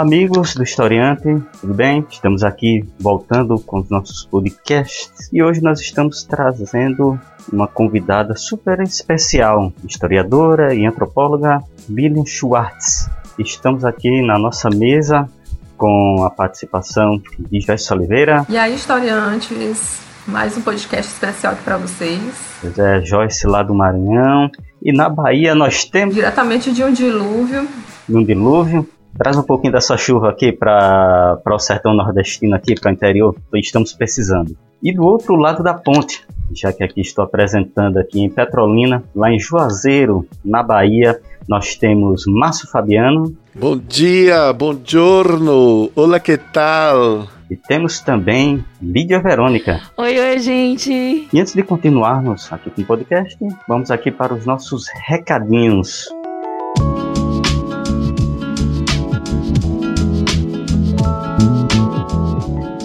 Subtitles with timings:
[0.00, 2.06] Olá, amigos do Historiante, tudo bem?
[2.08, 7.20] Estamos aqui voltando com os nossos podcasts e hoje nós estamos trazendo
[7.52, 13.10] uma convidada super especial, historiadora e antropóloga Lilian Schwartz.
[13.38, 15.28] Estamos aqui na nossa mesa
[15.76, 18.46] com a participação de Joyce Oliveira.
[18.48, 22.22] E aí, historiantes, mais um podcast especial aqui para vocês.
[22.62, 24.50] Pois é, Joyce lá do Maranhão.
[24.82, 26.14] E na Bahia nós temos.
[26.14, 27.68] Diretamente de um dilúvio.
[28.08, 28.88] De um dilúvio.
[29.16, 33.92] Traz um pouquinho dessa chuva aqui para o sertão nordestino, aqui para o interior, estamos
[33.92, 34.56] precisando.
[34.82, 39.30] E do outro lado da ponte, já que aqui estou apresentando aqui em Petrolina, lá
[39.30, 43.36] em Juazeiro, na Bahia, nós temos Márcio Fabiano.
[43.54, 47.26] Bom dia, bom giorno, olá que tal?
[47.50, 49.80] E temos também Lídia Verônica.
[49.96, 51.28] Oi, oi, gente.
[51.32, 53.36] E antes de continuarmos aqui com o podcast,
[53.68, 56.08] vamos aqui para os nossos recadinhos.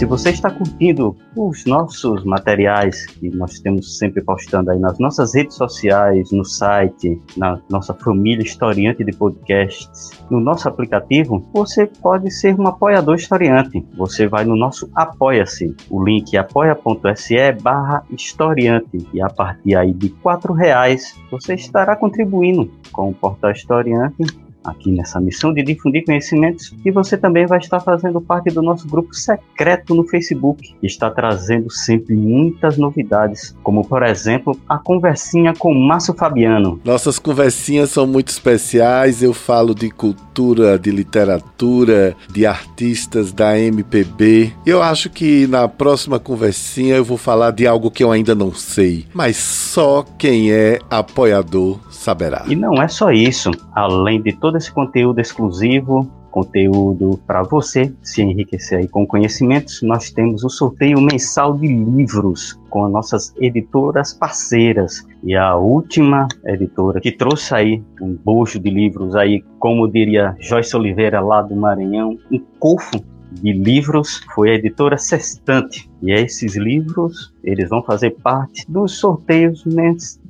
[0.06, 5.34] Se você está curtindo os nossos materiais que nós temos sempre postando aí nas nossas
[5.34, 12.30] redes sociais, no site, na nossa família historiante de podcasts, no nosso aplicativo, você pode
[12.30, 13.84] ser um apoiador historiante.
[13.98, 19.92] Você vai no nosso Apoia-se, o link é apoia.se barra historiante e a partir aí
[19.92, 26.06] de quatro reais você estará contribuindo com o Portal Historiante aqui nessa missão de difundir
[26.06, 30.88] conhecimentos e você também vai estar fazendo parte do nosso grupo secreto no Facebook, que
[30.88, 36.80] está trazendo sempre muitas novidades, como por exemplo a conversinha com Márcio Fabiano.
[36.84, 44.54] Nossas conversinhas são muito especiais, eu falo de cultura, de literatura, de artistas da MPB.
[44.66, 48.54] Eu acho que na próxima conversinha eu vou falar de algo que eu ainda não
[48.54, 52.46] sei, mas só quem é apoiador saberá.
[52.48, 58.22] E não é só isso, além de todo esse conteúdo exclusivo, conteúdo para você se
[58.22, 64.14] enriquecer aí com conhecimentos, nós temos o sorteio mensal de livros com as nossas editoras
[64.14, 65.08] parceiras.
[65.24, 70.76] E a última editora que trouxe aí um bojo de livros aí, como diria Joyce
[70.76, 73.02] Oliveira lá do Maranhão, um cofo
[73.32, 75.90] de livros foi a editora Sextante.
[76.02, 79.66] E esses livros, eles vão fazer parte dos sorteios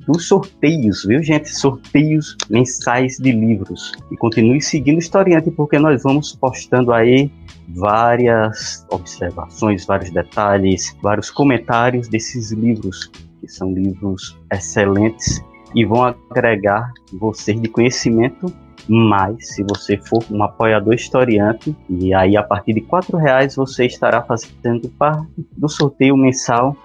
[0.06, 1.54] dos sorteios, viu gente?
[1.54, 3.92] Sorteios mensais de livros.
[4.10, 7.30] E continue seguindo o Historiante, porque nós vamos postando aí
[7.68, 15.42] várias observações, vários detalhes, vários comentários desses livros, que são livros excelentes
[15.74, 18.52] e vão agregar vocês de conhecimento
[18.88, 23.86] mas se você for um apoiador historiante, e aí a partir de R$ reais você
[23.86, 26.76] estará fazendo parte do sorteio mensal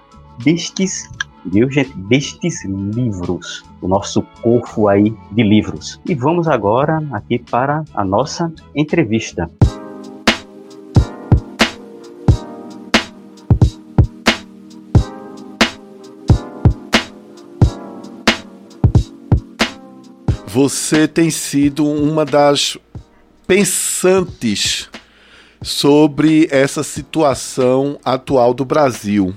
[0.42, 1.08] destes
[1.44, 6.00] viu gente, destes livros, o nosso corpo aí de livros.
[6.06, 9.50] E vamos agora aqui para a nossa entrevista.
[20.46, 22.76] Você tem sido uma das
[23.46, 24.90] pensantes
[25.62, 29.34] sobre essa situação atual do Brasil.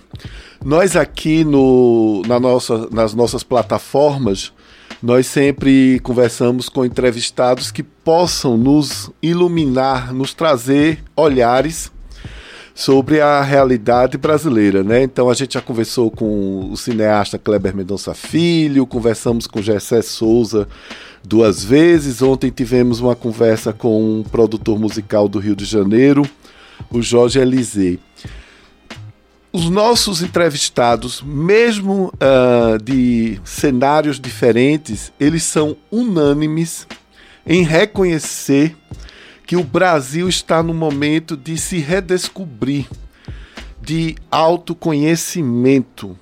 [0.64, 4.52] Nós aqui no, na nossa, nas nossas plataformas,
[5.02, 11.92] nós sempre conversamos com entrevistados que possam nos iluminar, nos trazer olhares
[12.74, 15.02] sobre a realidade brasileira, né?
[15.02, 20.68] Então a gente já conversou com o cineasta Kleber Mendonça Filho, conversamos com Gessé Souza
[21.26, 22.22] duas vezes.
[22.22, 26.24] Ontem tivemos uma conversa com um produtor musical do Rio de Janeiro,
[26.92, 28.00] o Jorge Elisei
[29.56, 36.86] os nossos entrevistados, mesmo uh, de cenários diferentes, eles são unânimes
[37.48, 38.76] em reconhecer
[39.48, 42.86] que o Brasil está no momento de se redescobrir,
[43.82, 46.20] de autoconhecimento.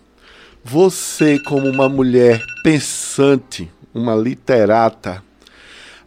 [0.64, 5.24] Você, como uma mulher pensante, uma literata,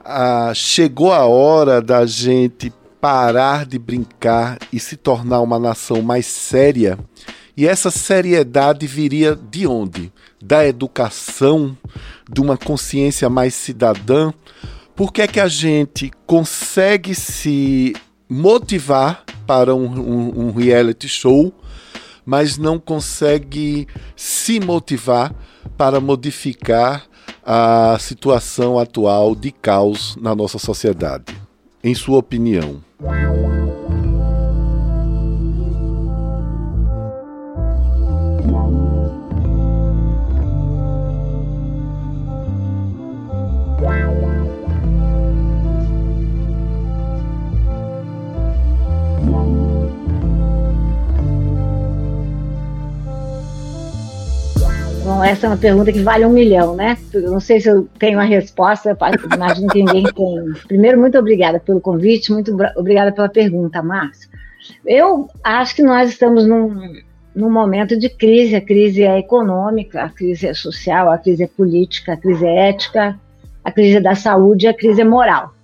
[0.01, 6.27] uh, chegou a hora da gente parar de brincar e se tornar uma nação mais
[6.27, 6.99] séria
[7.57, 10.13] e essa seriedade viria de onde?
[10.43, 11.77] Da educação,
[12.31, 14.31] de uma consciência mais cidadã.
[14.95, 17.95] Por que é que a gente consegue se
[18.29, 21.51] motivar para um, um, um reality show,
[22.27, 25.35] mas não consegue se motivar
[25.79, 27.07] para modificar
[27.49, 31.33] a situação atual de caos na nossa sociedade.
[31.85, 32.83] Em sua opinião?
[55.07, 56.99] Bom, essa é uma pergunta que vale um milhão, né?
[57.15, 58.99] Eu não sei se eu tenho a resposta,
[59.33, 60.53] imagino que ninguém tem.
[60.67, 64.29] Primeiro, muito obrigada pelo convite, muito obrigada pela pergunta, Márcio.
[64.85, 66.93] Eu acho que nós estamos num,
[67.33, 71.47] num momento de crise, a crise é econômica, a crise é social, a crise é
[71.47, 73.17] política, a crise é ética,
[73.63, 75.55] a crise é da saúde, a crise é moral.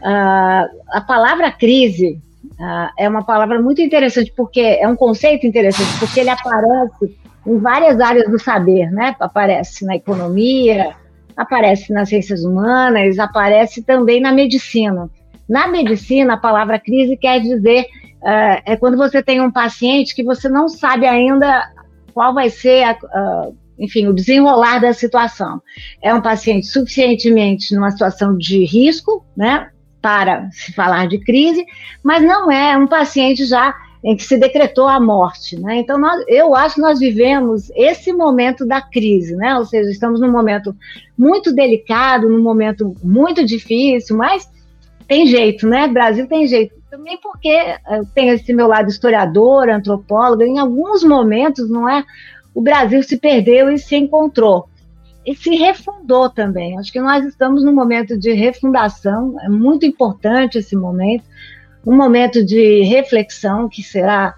[0.00, 2.20] Uh, a palavra crise
[2.58, 7.16] uh, é uma palavra muito interessante, porque é um conceito interessante, porque ele aparece
[7.46, 9.14] em várias áreas do saber, né?
[9.20, 10.94] Aparece na economia,
[11.36, 15.10] aparece nas ciências humanas, aparece também na medicina.
[15.48, 17.82] Na medicina, a palavra crise quer dizer
[18.22, 21.70] uh, é quando você tem um paciente que você não sabe ainda
[22.14, 25.60] qual vai ser, a, uh, enfim, o desenrolar da situação.
[26.00, 29.68] É um paciente suficientemente numa situação de risco, né?
[30.04, 31.64] Para se falar de crise,
[32.02, 33.74] mas não é um paciente já
[34.04, 35.58] em que se decretou a morte.
[35.58, 35.78] Né?
[35.78, 39.56] Então, nós, eu acho que nós vivemos esse momento da crise, né?
[39.56, 40.76] ou seja, estamos num momento
[41.16, 44.46] muito delicado, num momento muito difícil, mas
[45.08, 45.88] tem jeito, né?
[45.88, 46.74] Brasil tem jeito.
[46.90, 47.48] Também porque
[47.90, 52.04] eu tenho esse meu lado historiador, antropólogo, em alguns momentos, não é?
[52.54, 54.68] O Brasil se perdeu e se encontrou.
[55.26, 56.78] E se refundou também.
[56.78, 61.24] Acho que nós estamos num momento de refundação, é muito importante esse momento
[61.86, 64.34] um momento de reflexão que será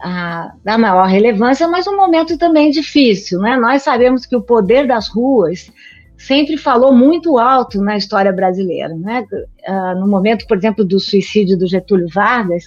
[0.00, 3.38] a, da maior relevância, mas um momento também difícil.
[3.40, 3.56] Né?
[3.56, 5.70] Nós sabemos que o poder das ruas
[6.18, 8.94] sempre falou muito alto na história brasileira.
[8.94, 9.24] Né?
[9.68, 12.64] Uh, no momento, por exemplo, do suicídio do Getúlio Vargas,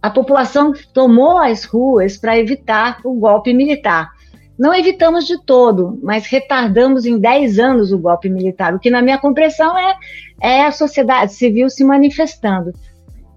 [0.00, 4.10] a população tomou as ruas para evitar o golpe militar.
[4.58, 9.02] Não evitamos de todo, mas retardamos em 10 anos o golpe militar, o que, na
[9.02, 9.96] minha compreensão, é,
[10.40, 12.72] é a sociedade civil se manifestando.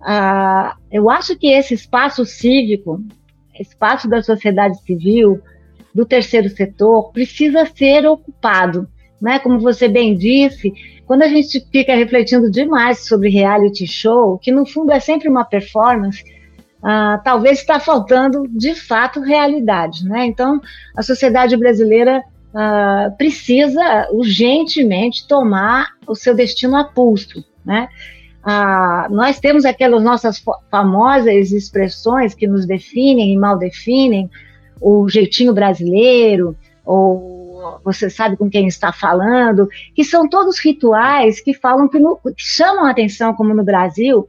[0.02, 3.02] Ah, eu acho que esse espaço cívico,
[3.60, 5.42] espaço da sociedade civil,
[5.94, 8.88] do terceiro setor, precisa ser ocupado.
[9.22, 9.40] Né?
[9.40, 10.74] Como você bem disse,
[11.06, 15.46] quando a gente fica refletindo demais sobre reality show, que no fundo é sempre uma
[15.46, 16.24] performance,
[16.88, 20.06] ah, talvez está faltando de fato realidade.
[20.08, 20.28] Né?
[20.28, 20.62] Então,
[20.96, 22.24] a sociedade brasileira
[22.54, 27.44] ah, precisa urgentemente tomar o seu destino a pulso.
[27.66, 27.90] Né?
[28.44, 34.30] Ah, nós temos aquelas nossas famosas expressões que nos definem e mal definem,
[34.80, 36.56] o jeitinho brasileiro,
[36.86, 42.18] ou você sabe com quem está falando, que são todos rituais que falam que, no,
[42.18, 44.28] que chamam a atenção, como no Brasil,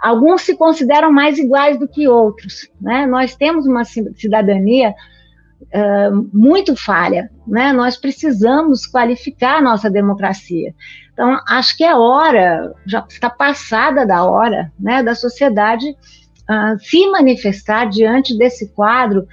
[0.00, 2.68] alguns se consideram mais iguais do que outros.
[2.80, 3.06] Né?
[3.06, 4.90] Nós temos uma cidadania
[5.62, 7.72] uh, muito falha, né?
[7.72, 10.74] nós precisamos qualificar a nossa democracia.
[11.12, 17.06] Então, acho que é hora, já está passada da hora, né, da sociedade uh, se
[17.10, 19.26] manifestar diante desse quadro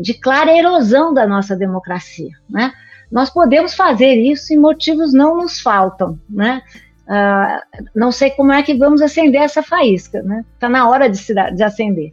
[0.00, 2.72] de clara erosão da nossa democracia, né?
[3.10, 6.62] Nós podemos fazer isso e motivos não nos faltam, né?
[7.06, 10.44] Uh, não sei como é que vamos acender essa faísca, né?
[10.54, 11.20] Está na hora de,
[11.54, 12.12] de acender.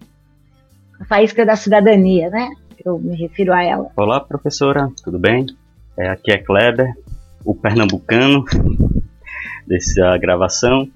[0.99, 2.49] A faísca da cidadania, né?
[2.83, 3.89] Eu me refiro a ela.
[3.95, 5.45] Olá, professora, tudo bem?
[5.97, 6.93] É, aqui é Kleber,
[7.45, 8.43] o pernambucano
[9.65, 10.87] dessa gravação.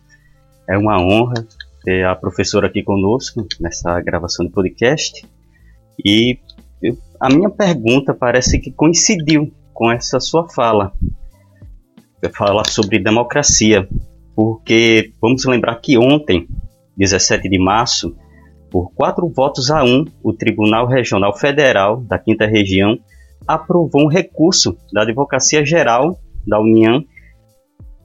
[0.67, 1.45] É uma honra
[1.83, 5.25] ter a professora aqui conosco nessa gravação do podcast.
[6.03, 6.39] E
[7.19, 10.91] a minha pergunta parece que coincidiu com essa sua fala.
[12.29, 13.87] Falar sobre democracia,
[14.35, 16.47] porque vamos lembrar que ontem,
[16.97, 18.15] 17 de março,
[18.71, 22.97] por quatro votos a um, o Tribunal Regional Federal da Quinta Região
[23.47, 27.03] aprovou um recurso da Advocacia Geral da União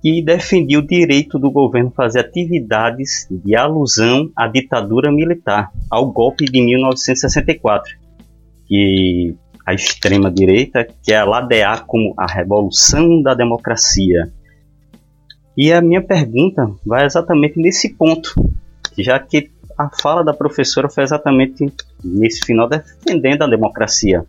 [0.02, 6.46] que defendia o direito do governo fazer atividades de alusão à ditadura militar, ao golpe
[6.46, 7.98] de 1964,
[8.66, 9.34] que
[9.70, 14.30] a extrema-direita quer ladear como a revolução da democracia.
[15.56, 18.34] E a minha pergunta vai exatamente nesse ponto,
[18.98, 21.72] já que a fala da professora foi exatamente
[22.02, 24.24] nesse final defendendo a democracia.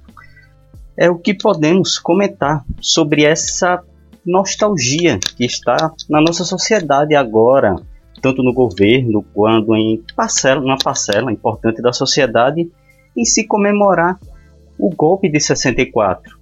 [0.96, 3.82] É o que podemos comentar sobre essa
[4.24, 7.76] nostalgia que está na nossa sociedade agora,
[8.22, 12.70] tanto no governo quanto em parcela, uma parcela importante da sociedade
[13.18, 14.20] em se comemorar
[14.82, 16.40] o golpe de 64,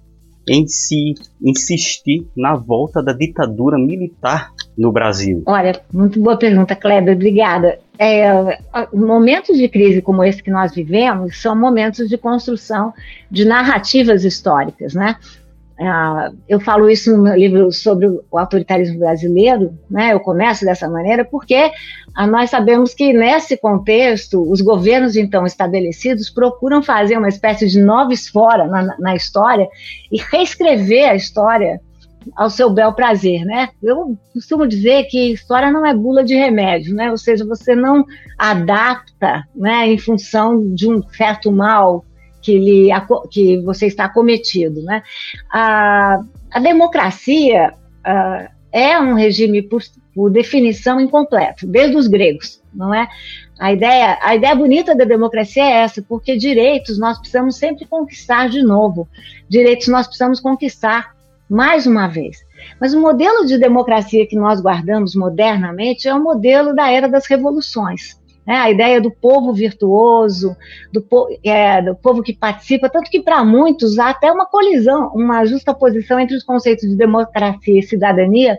[0.48, 5.42] em se insistir na volta da ditadura militar no Brasil?
[5.46, 7.78] Olha, muito boa pergunta, Kleber, obrigada.
[7.98, 8.58] É,
[8.94, 12.94] momentos de crise como esse que nós vivemos são momentos de construção
[13.30, 15.16] de narrativas históricas, né?
[15.80, 20.12] Uh, eu falo isso no meu livro sobre o autoritarismo brasileiro, né?
[20.12, 21.72] Eu começo dessa maneira porque
[22.18, 27.80] uh, nós sabemos que nesse contexto os governos então estabelecidos procuram fazer uma espécie de
[27.80, 29.66] nova esfora na, na história
[30.12, 31.80] e reescrever a história
[32.36, 33.70] ao seu bel prazer, né?
[33.82, 37.10] Eu costumo dizer que história não é bula de remédio, né?
[37.10, 38.04] Ou seja, você não
[38.36, 42.04] adapta, né, em função de um certo mal
[42.40, 42.88] que, lhe,
[43.30, 44.82] que você está cometido.
[44.82, 45.02] Né?
[45.52, 46.20] A,
[46.50, 49.82] a democracia a, é um regime, por,
[50.14, 53.08] por definição, incompleto, desde os gregos, não é?
[53.58, 58.48] A ideia, a ideia bonita da democracia é essa, porque direitos nós precisamos sempre conquistar
[58.48, 59.06] de novo.
[59.48, 61.14] Direitos nós precisamos conquistar
[61.48, 62.38] mais uma vez.
[62.80, 67.26] Mas o modelo de democracia que nós guardamos modernamente é o modelo da era das
[67.26, 68.19] revoluções
[68.50, 68.56] né?
[68.56, 70.56] a ideia do povo virtuoso,
[70.92, 71.06] do,
[71.44, 75.72] é, do povo que participa, tanto que para muitos há até uma colisão, uma justa
[75.72, 78.58] posição entre os conceitos de democracia e cidadania,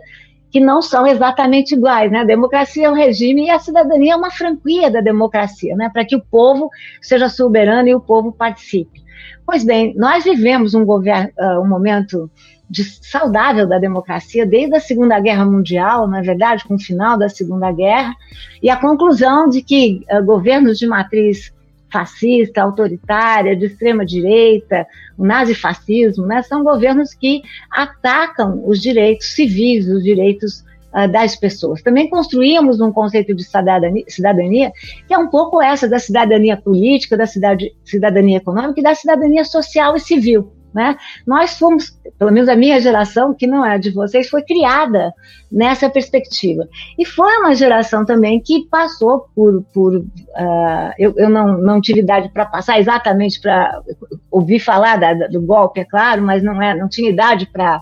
[0.50, 2.10] que não são exatamente iguais.
[2.10, 2.20] Né?
[2.20, 5.90] A democracia é um regime e a cidadania é uma franquia da democracia, né?
[5.92, 6.70] para que o povo
[7.02, 9.02] seja soberano e o povo participe.
[9.44, 12.30] Pois bem, nós vivemos um, uh, um momento
[12.72, 17.28] de, saudável da democracia desde a Segunda Guerra Mundial, na verdade, com o final da
[17.28, 18.14] Segunda Guerra,
[18.62, 21.52] e a conclusão de que uh, governos de matriz
[21.92, 24.86] fascista, autoritária, de extrema direita,
[25.18, 30.64] o nazifascismo, né, são governos que atacam os direitos civis, os direitos
[30.94, 31.82] uh, das pessoas.
[31.82, 34.72] Também construímos um conceito de cidadania, cidadania,
[35.06, 39.94] que é um pouco essa da cidadania política, da cidadania econômica e da cidadania social
[39.94, 40.50] e civil.
[40.74, 40.96] Né?
[41.26, 45.12] Nós fomos, pelo menos a minha geração, que não é a de vocês, foi criada
[45.50, 46.66] nessa perspectiva.
[46.98, 49.62] E foi uma geração também que passou por.
[49.72, 53.82] por uh, eu, eu não, não tive idade para passar exatamente para
[54.30, 57.80] ouvir falar da, do golpe, é claro, mas não, é, não tinha idade para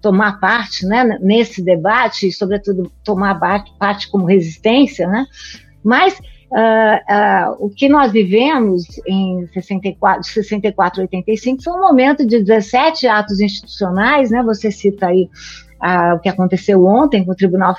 [0.00, 3.38] tomar parte né, nesse debate, e, sobretudo, tomar
[3.78, 5.26] parte como resistência, né?
[5.82, 6.20] mas
[6.52, 12.40] Uh, o que nós vivemos em 64, de 64 a 85 foi um momento de
[12.40, 14.42] 17 atos institucionais, né?
[14.42, 15.30] Você cita aí
[15.82, 17.74] uh, o que aconteceu ontem com o Tribunal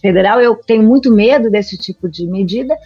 [0.00, 0.40] Federal.
[0.40, 2.76] Eu tenho muito medo desse tipo de medida.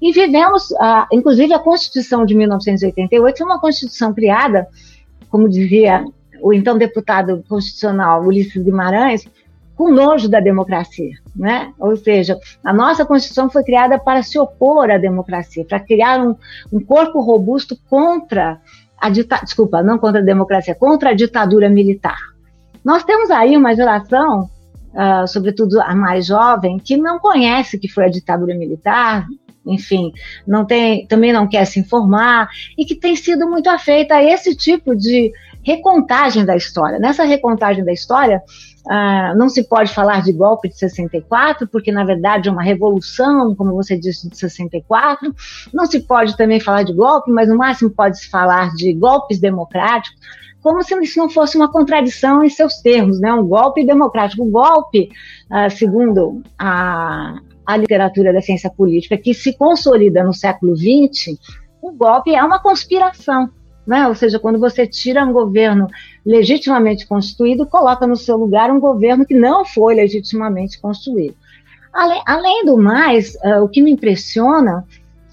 [0.00, 0.68] E vivemos,
[1.12, 4.66] inclusive, a Constituição de 1988 foi uma Constituição criada,
[5.30, 6.04] como dizia
[6.40, 9.24] o então deputado constitucional Ulisses Guimarães,
[9.82, 11.72] com nojo da democracia, né?
[11.76, 16.36] Ou seja, a nossa Constituição foi criada para se opor à democracia, para criar um,
[16.72, 18.60] um corpo robusto contra
[18.96, 22.16] a ditadura, desculpa, não contra a democracia, contra a ditadura militar.
[22.84, 24.48] Nós temos aí uma geração,
[24.94, 29.26] uh, sobretudo a mais jovem, que não conhece que foi a ditadura militar,
[29.66, 30.12] enfim,
[30.46, 32.48] não tem, também não quer se informar
[32.78, 35.32] e que tem sido muito afeita a esse tipo de
[35.64, 37.00] recontagem da história.
[37.00, 38.40] Nessa recontagem da história,
[38.88, 43.54] ah, não se pode falar de golpe de 64, porque na verdade é uma revolução,
[43.54, 45.32] como você disse, de 64.
[45.72, 50.18] Não se pode também falar de golpe, mas no máximo pode-se falar de golpes democráticos,
[50.60, 53.32] como se isso não fosse uma contradição em seus termos, né?
[53.32, 54.44] Um golpe democrático.
[54.44, 55.10] O golpe,
[55.50, 57.36] ah, segundo a,
[57.66, 61.38] a literatura da ciência política, que se consolida no século XX,
[61.80, 63.50] o golpe é uma conspiração
[63.86, 64.06] né?
[64.08, 65.88] Ou seja, quando você tira um governo
[66.24, 71.34] legitimamente constituído, coloca no seu lugar um governo que não foi legitimamente construído.
[71.92, 74.86] Além, além do mais, uh, o que me impressiona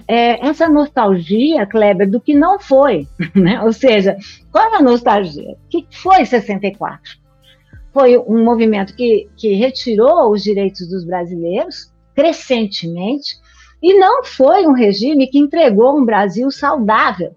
[0.07, 3.07] é essa nostalgia, Kleber, do que não foi.
[3.35, 3.61] Né?
[3.61, 4.17] Ou seja,
[4.51, 5.51] qual é a nostalgia?
[5.51, 7.19] O que foi 64?
[7.93, 13.37] Foi um movimento que, que retirou os direitos dos brasileiros crescentemente
[13.81, 17.35] e não foi um regime que entregou um Brasil saudável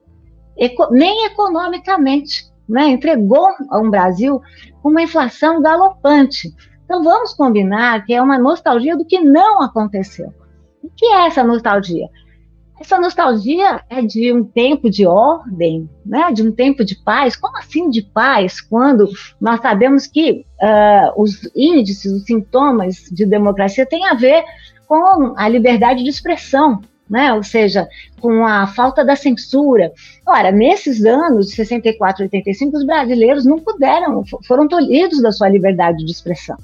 [0.91, 2.89] nem economicamente, né?
[2.89, 4.41] entregou a um Brasil
[4.85, 6.53] uma inflação galopante.
[6.85, 10.33] Então vamos combinar que é uma nostalgia do que não aconteceu.
[10.83, 12.09] O que é essa nostalgia?
[12.81, 16.33] Essa nostalgia é de um tempo de ordem, né?
[16.33, 17.37] de um tempo de paz.
[17.37, 18.61] Como assim de paz?
[18.61, 19.09] Quando
[19.41, 24.43] nós sabemos que uh, os índices, os sintomas de democracia têm a ver
[24.89, 26.81] com a liberdade de expressão,
[27.13, 27.31] né?
[27.35, 27.87] ou seja,
[28.19, 29.93] com a falta da censura.
[30.27, 35.51] Ora, nesses anos de 64 e 85, os brasileiros não puderam, foram tolhidos da sua
[35.51, 36.57] liberdade de expressão.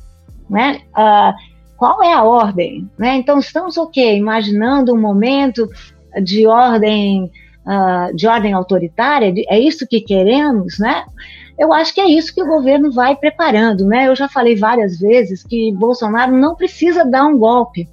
[0.48, 0.80] Né?
[0.96, 1.34] Uh,
[1.76, 2.90] qual é a ordem?
[2.96, 3.16] Né?
[3.16, 4.14] Então, estamos o quê?
[4.14, 5.68] Imaginando um momento
[6.22, 7.30] de ordem
[7.66, 11.04] uh, de ordem autoritária, é isso que queremos, né?
[11.58, 14.08] Eu acho que é isso que o governo vai preparando, né?
[14.08, 17.86] Eu já falei várias vezes que Bolsonaro não precisa dar um golpe.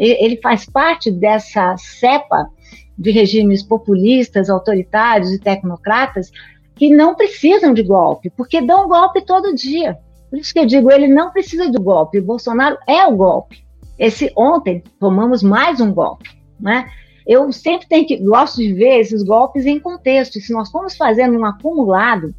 [0.00, 2.48] Ele faz parte dessa cepa
[2.96, 6.30] de regimes populistas, autoritários e tecnocratas
[6.74, 9.98] que não precisam de golpe, porque dão golpe todo dia.
[10.30, 12.18] Por isso que eu digo, ele não precisa de golpe.
[12.18, 13.62] O Bolsonaro é o golpe.
[13.98, 16.88] Esse ontem tomamos mais um golpe, né?
[17.26, 20.40] Eu sempre tenho que gosto de ver esses golpes em contexto.
[20.40, 22.34] Se nós formos fazendo um acumulado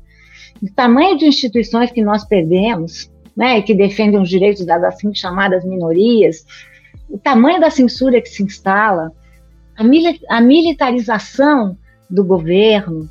[0.59, 5.63] do tamanho de instituições que nós perdemos, né, que defendem os direitos das assim chamadas
[5.63, 6.43] minorias,
[7.11, 9.11] o tamanho da censura que se instala,
[9.77, 11.77] a, mili a militarização
[12.09, 13.09] do governo,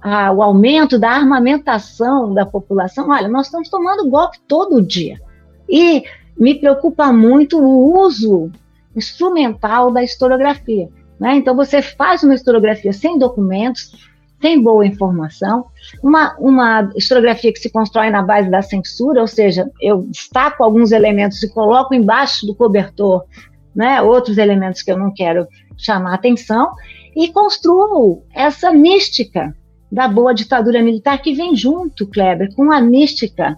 [0.00, 5.20] a, o aumento da armamentação da população, olha, nós estamos tomando golpe todo dia.
[5.68, 6.04] E
[6.38, 8.50] me preocupa muito o uso
[8.96, 10.88] instrumental da historiografia.
[11.20, 11.36] Né?
[11.36, 14.10] Então, você faz uma historiografia sem documentos,
[14.42, 15.66] tem boa informação,
[16.02, 20.90] uma, uma historiografia que se constrói na base da censura, ou seja, eu destaco alguns
[20.90, 23.24] elementos e coloco embaixo do cobertor
[23.74, 25.46] né, outros elementos que eu não quero
[25.78, 26.72] chamar atenção,
[27.14, 29.54] e construo essa mística
[29.90, 33.56] da boa ditadura militar que vem junto, Kleber, com a mística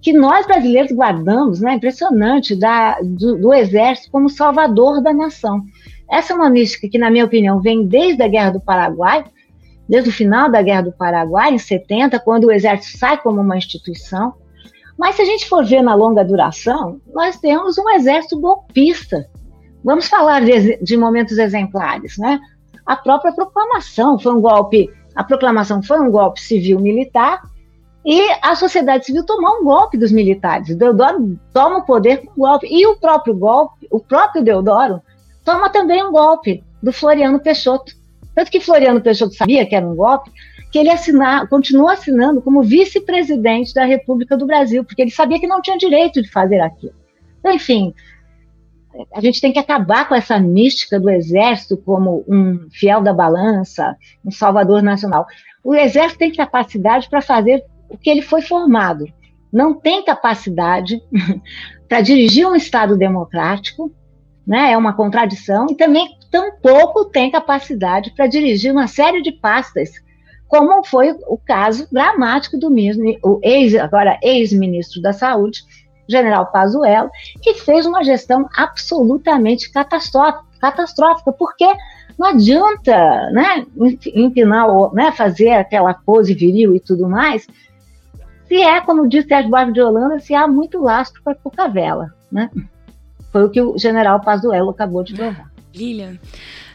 [0.00, 5.62] que nós brasileiros guardamos, né, impressionante, da, do, do exército como salvador da nação.
[6.10, 9.24] Essa é uma mística que, na minha opinião, vem desde a Guerra do Paraguai,
[9.88, 13.56] desde o final da Guerra do Paraguai, em 70, quando o exército sai como uma
[13.56, 14.34] instituição.
[14.98, 19.28] Mas se a gente for ver na longa duração, nós temos um exército golpista.
[19.84, 22.40] Vamos falar de, de momentos exemplares, né?
[22.84, 27.42] A própria proclamação foi um golpe, a proclamação foi um golpe civil-militar
[28.04, 30.74] e a sociedade civil tomou um golpe dos militares.
[30.74, 32.66] Deodoro toma o poder com um golpe.
[32.70, 35.02] E o próprio golpe, o próprio Deodoro,
[35.44, 37.92] toma também um golpe do Floriano Peixoto.
[38.38, 40.30] Tanto que Floriano Peixoto sabia que era um golpe,
[40.70, 45.46] que ele assinar, continuou assinando como vice-presidente da República do Brasil, porque ele sabia que
[45.48, 46.94] não tinha direito de fazer aquilo.
[47.40, 47.92] Então, enfim,
[49.12, 53.96] a gente tem que acabar com essa mística do exército como um fiel da balança,
[54.24, 55.26] um salvador nacional.
[55.64, 59.04] O exército tem capacidade para fazer o que ele foi formado.
[59.52, 61.02] Não tem capacidade
[61.88, 63.92] para dirigir um Estado democrático,
[64.48, 64.72] né?
[64.72, 69.90] é uma contradição, e também tampouco tem capacidade para dirigir uma série de pastas,
[70.48, 72.74] como foi o caso dramático do
[73.42, 75.60] ex, agora ex-ministro da Saúde,
[76.08, 77.10] general Pazuello,
[77.42, 81.66] que fez uma gestão absolutamente catastrófica, porque
[82.18, 83.66] não adianta né,
[84.14, 87.46] empinar, né, fazer aquela pose viril e tudo mais,
[88.46, 92.10] se é, como disse Sérgio Barro de Holanda, se há muito lastro para pouca vela.
[92.32, 92.50] Né?
[93.38, 95.48] Foi o que o general Pazuello acabou de provar.
[95.72, 96.18] Lilian,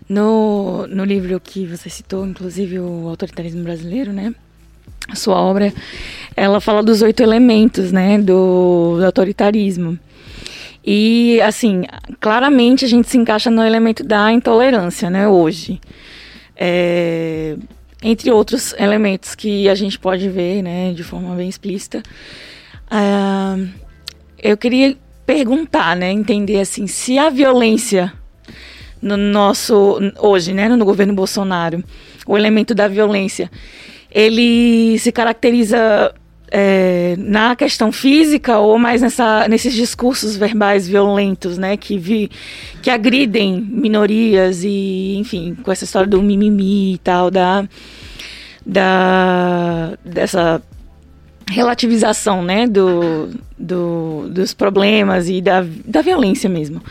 [0.07, 4.33] no, no livro que você citou, inclusive o autoritarismo brasileiro, né?
[5.09, 5.73] A sua obra,
[6.37, 9.99] ela fala dos oito elementos, né, do, do autoritarismo.
[10.85, 11.83] E, assim,
[12.21, 15.81] claramente a gente se encaixa no elemento da intolerância, né, hoje.
[16.55, 17.57] É,
[18.01, 22.01] entre outros elementos que a gente pode ver, né, de forma bem explícita.
[22.87, 23.67] Uh,
[24.41, 24.95] eu queria
[25.33, 28.13] perguntar, né, entender assim, se a violência
[29.01, 31.83] no nosso hoje, né, no governo Bolsonaro,
[32.27, 33.49] o elemento da violência,
[34.11, 36.13] ele se caracteriza
[36.51, 42.29] é, na questão física ou mais nessa, nesses discursos verbais violentos, né, que, vi,
[42.83, 47.67] que agridem minorias e, enfim, com essa história do mimimi e tal, da,
[48.63, 50.61] da dessa
[51.53, 56.81] relativização, né, do, do, dos problemas e da, da violência mesmo.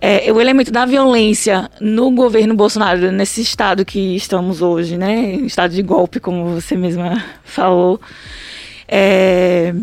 [0.00, 5.34] É, o elemento da violência no governo Bolsonaro, nesse estado que estamos hoje, né?
[5.44, 8.00] Estado de golpe, como você mesma falou.
[8.88, 9.74] É,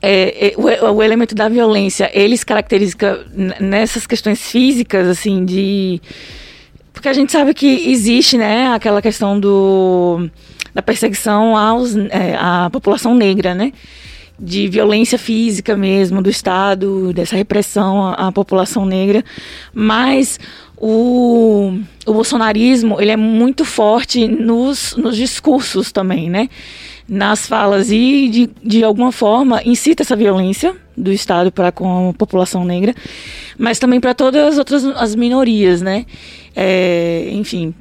[0.00, 2.96] é, é, o, o, elemento da violência, ele se caracteriza
[3.58, 6.00] nessas questões físicas, assim, de...
[6.92, 10.30] Porque a gente sabe que existe, né, aquela questão do,
[10.74, 13.72] da perseguição aos, é, à população negra, né?
[14.38, 19.24] de violência física mesmo do Estado, dessa repressão à, à população negra,
[19.72, 20.40] mas
[20.76, 26.48] o, o bolsonarismo ele é muito forte nos, nos discursos também, né?
[27.08, 32.12] Nas falas e, de, de alguma forma, incita essa violência do Estado para com a
[32.14, 32.94] população negra,
[33.58, 36.06] mas também para todas as outras as minorias, né?
[36.56, 37.74] É, enfim,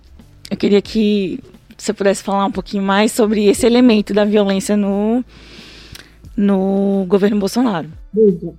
[0.51, 1.39] eu queria que
[1.83, 5.23] você pudesse falar um pouquinho mais sobre esse elemento da violência no,
[6.35, 7.89] no governo Bolsonaro.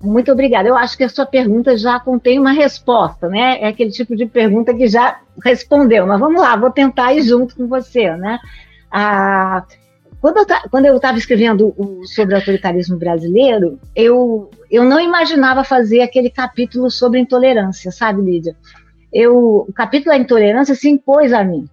[0.03, 0.69] Muito obrigada.
[0.69, 3.61] Eu acho que a sua pergunta já contém uma resposta, né?
[3.61, 6.07] É aquele tipo de pergunta que já respondeu.
[6.07, 8.39] Mas vamos lá, vou tentar ir junto com você, né?
[8.91, 9.65] Ah,
[10.71, 16.31] quando eu estava escrevendo o, sobre o autoritarismo brasileiro, eu, eu não imaginava fazer aquele
[16.31, 18.57] capítulo sobre intolerância, sabe, Lídia?
[19.13, 21.69] Eu, o capítulo da intolerância se impôs a mim.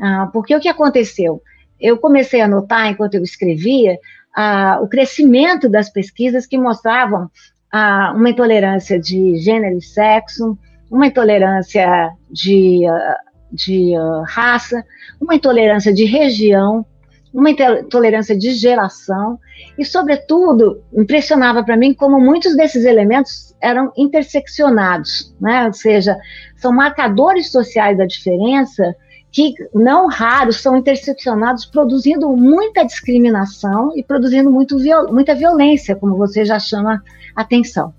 [0.00, 1.42] Ah, porque o que aconteceu?
[1.80, 3.98] Eu comecei a notar, enquanto eu escrevia,
[4.34, 7.30] ah, o crescimento das pesquisas que mostravam
[7.72, 10.58] ah, uma intolerância de gênero e sexo,
[10.90, 13.16] uma intolerância de, ah,
[13.52, 14.84] de uh, raça,
[15.20, 16.84] uma intolerância de região,
[17.32, 19.38] uma intolerância de geração,
[19.76, 25.66] e, sobretudo, impressionava para mim como muitos desses elementos eram interseccionados, né?
[25.66, 26.16] ou seja,
[26.56, 28.94] são marcadores sociais da diferença
[29.34, 34.78] que, não raros, são interseccionados, produzindo muita discriminação e produzindo muito
[35.10, 37.02] muita violência, como você já chama
[37.34, 37.92] atenção.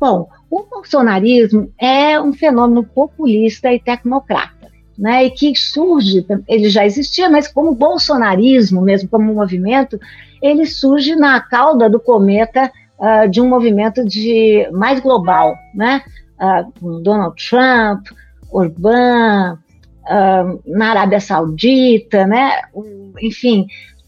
[0.00, 6.86] Bom, o bolsonarismo é um fenômeno populista e tecnocrata né, e que surge, ele já
[6.86, 10.00] existia, mas como bolsonarismo, mesmo como movimento,
[10.42, 16.02] ele surge na cauda do cometa uh, de um movimento de mais global, né,
[16.38, 18.08] uh, Donald Trump,
[18.50, 19.58] Orbán,
[20.04, 22.62] uh, na Arábia Saudita, né,
[23.20, 23.66] enfim,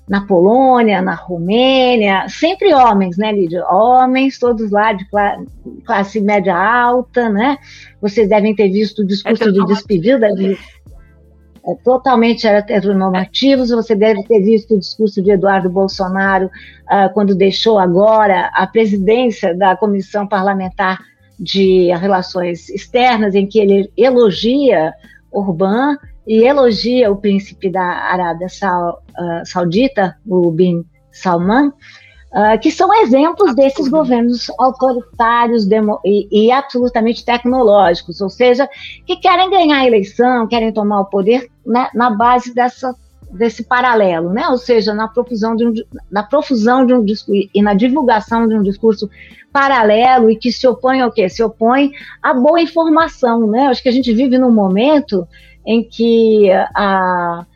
[0.08, 3.64] na Polônia, na Romênia, sempre homens, né, Lídia?
[3.66, 5.06] Homens, todos lá de
[5.84, 7.56] classe média alta, né?
[8.00, 10.58] Vocês devem ter visto o discurso é de despedida de,
[11.64, 13.70] é, totalmente heteronormativos.
[13.70, 19.56] Você deve ter visto o discurso de Eduardo Bolsonaro uh, quando deixou agora a presidência
[19.56, 20.98] da Comissão Parlamentar
[21.38, 24.92] de Relações Externas, em que ele elogia
[25.32, 31.72] Orbán e elogia o príncipe da Arábia uh, Saudita, o Bin Salman,
[32.34, 35.68] Uh, que são exemplos desses governos autoritários
[36.02, 38.66] e, e, absolutamente tecnológicos, ou seja,
[39.04, 42.96] que querem ganhar a eleição, querem tomar o poder né, na base dessa,
[43.30, 44.48] desse paralelo, né?
[44.48, 45.74] ou seja, na profusão, de um,
[46.10, 49.10] na profusão de um discurso e na divulgação de um discurso
[49.52, 51.28] paralelo e que se opõe ao quê?
[51.28, 51.90] Se opõe
[52.22, 53.46] à boa informação.
[53.46, 53.66] Né?
[53.66, 55.26] Acho que a gente vive num momento
[55.66, 57.46] em que a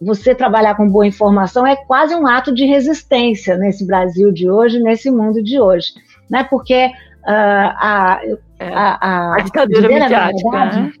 [0.00, 4.78] você trabalhar com boa informação é quase um ato de resistência nesse Brasil de hoje,
[4.78, 5.88] nesse mundo de hoje,
[6.30, 6.44] né?
[6.44, 6.92] Porque uh,
[7.26, 8.20] a,
[8.60, 10.92] a, a, a ditadura midiática, verdade, né?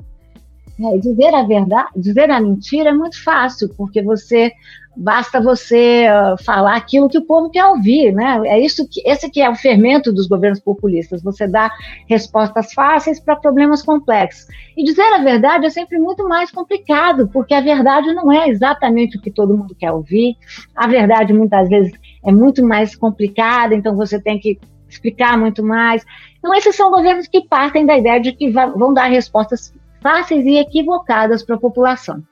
[0.80, 4.52] É, dizer a verdade, dizer a mentira é muito fácil, porque você
[4.96, 8.40] basta você uh, falar aquilo que o povo quer ouvir, né?
[8.44, 11.22] É isso que esse que é o fermento dos governos populistas.
[11.22, 11.70] Você dá
[12.08, 14.46] respostas fáceis para problemas complexos.
[14.76, 19.16] E dizer a verdade é sempre muito mais complicado, porque a verdade não é exatamente
[19.16, 20.36] o que todo mundo quer ouvir.
[20.74, 21.92] A verdade muitas vezes
[22.24, 24.58] é muito mais complicada, então você tem que
[24.88, 26.04] explicar muito mais.
[26.38, 29.72] Então esses são governos que partem da ideia de que vão dar respostas
[30.04, 32.22] fáceis e equivocadas para a população.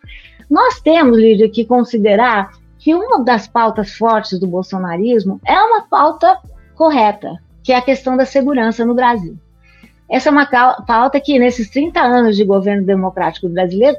[0.51, 6.39] Nós temos, Lídia, que considerar que uma das pautas fortes do bolsonarismo é uma pauta
[6.75, 9.39] correta, que é a questão da segurança no Brasil.
[10.11, 13.97] Essa é uma pauta que, nesses 30 anos de governo democrático brasileiro,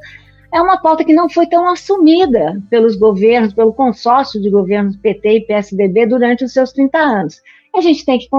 [0.53, 5.37] é uma pauta que não foi tão assumida pelos governos, pelo consórcio de governos PT
[5.37, 7.41] e PSDB durante os seus 30 anos.
[7.75, 8.29] A gente tem que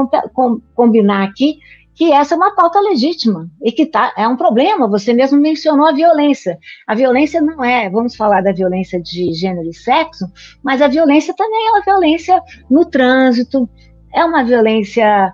[0.76, 1.58] combinar aqui
[1.94, 4.88] que essa é uma pauta legítima e que tá, é um problema.
[4.88, 6.58] Você mesmo mencionou a violência.
[6.86, 10.26] A violência não é, vamos falar da violência de gênero e sexo,
[10.62, 13.68] mas a violência também é uma violência no trânsito,
[14.12, 15.32] é uma violência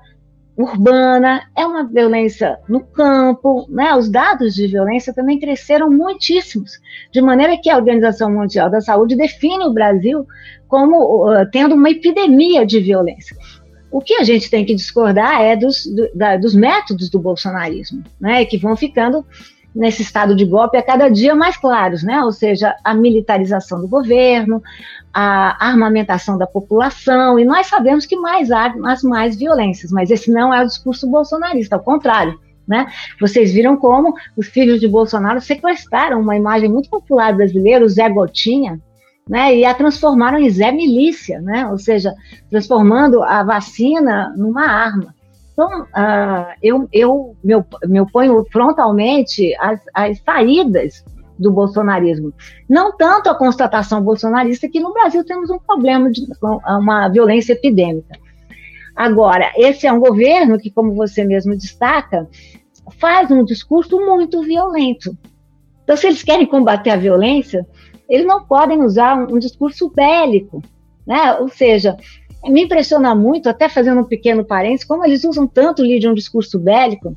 [0.56, 3.94] urbana, é uma violência no campo, né?
[3.94, 6.72] Os dados de violência também cresceram muitíssimos,
[7.12, 10.26] de maneira que a Organização Mundial da Saúde define o Brasil
[10.68, 13.36] como uh, tendo uma epidemia de violência.
[13.90, 18.04] O que a gente tem que discordar é dos, do, da, dos métodos do bolsonarismo,
[18.20, 19.24] né, que vão ficando
[19.74, 22.22] nesse estado de golpe a cada dia mais claros, né?
[22.24, 24.62] Ou seja, a militarização do governo,
[25.12, 30.30] a armamentação da população, e nós sabemos que mais há as mais violências, mas esse
[30.30, 32.38] não é o discurso bolsonarista, ao contrário.
[32.66, 32.86] Né?
[33.20, 38.08] Vocês viram como os filhos de Bolsonaro sequestraram uma imagem muito popular brasileira, o Zé
[38.08, 38.80] Gotinha,
[39.30, 42.12] né, e a transformaram em Zé Milícia, né, ou seja,
[42.50, 45.14] transformando a vacina numa arma.
[45.52, 47.54] Então, uh, eu, eu me,
[47.86, 51.04] me oponho frontalmente às, às saídas
[51.38, 52.34] do bolsonarismo.
[52.68, 56.22] Não tanto a constatação bolsonarista que no Brasil temos um problema de
[56.66, 58.18] uma violência epidêmica.
[58.96, 62.28] Agora, esse é um governo que, como você mesmo destaca,
[62.98, 65.16] faz um discurso muito violento.
[65.84, 67.64] Então, se eles querem combater a violência,
[68.10, 70.60] eles não podem usar um, um discurso bélico,
[71.06, 71.34] né?
[71.34, 71.96] Ou seja,
[72.44, 76.58] me impressiona muito, até fazendo um pequeno parênteses, como eles usam tanto de um discurso
[76.58, 77.16] bélico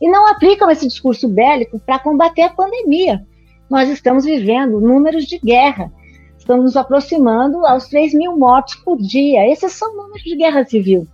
[0.00, 3.24] e não aplicam esse discurso bélico para combater a pandemia.
[3.70, 5.90] Nós estamos vivendo números de guerra,
[6.36, 9.50] estamos nos aproximando aos 3 mil mortos por dia.
[9.50, 11.06] Esses são números de guerra civil.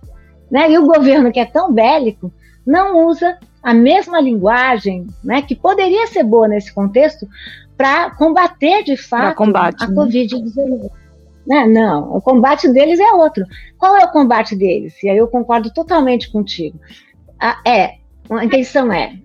[0.49, 0.71] Né?
[0.71, 2.33] E o governo, que é tão bélico,
[2.65, 7.27] não usa a mesma linguagem, né, que poderia ser boa nesse contexto,
[7.81, 9.95] para combater de fato combate, a né?
[9.95, 10.91] Covid-19.
[11.47, 11.65] Né?
[11.65, 13.43] Não, o combate deles é outro.
[13.75, 15.01] Qual é o combate deles?
[15.01, 16.79] E aí eu concordo totalmente contigo.
[17.39, 17.95] A, é,
[18.29, 19.15] a intenção é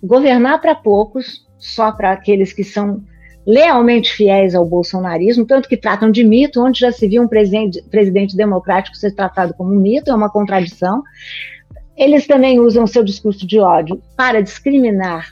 [0.00, 3.02] governar para poucos, só para aqueles que são
[3.44, 7.82] lealmente fiéis ao bolsonarismo, tanto que tratam de mito, onde já se viu um presidente,
[7.90, 11.02] presidente democrático ser tratado como um mito, é uma contradição.
[11.96, 15.26] Eles também usam seu discurso de ódio para discriminar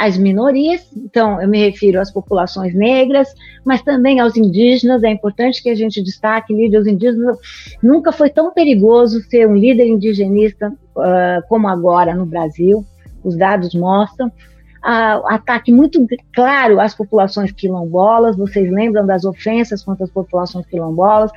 [0.00, 3.28] as minorias, então eu me refiro às populações negras,
[3.62, 5.02] mas também aos indígenas.
[5.02, 7.36] É importante que a gente destaque, líder, os indígenas
[7.82, 12.82] nunca foi tão perigoso ser um líder indigenista uh, como agora no Brasil.
[13.22, 14.28] Os dados mostram.
[14.28, 18.38] Uh, ataque muito claro às populações quilombolas.
[18.38, 21.30] Vocês lembram das ofensas contra as populações quilombolas?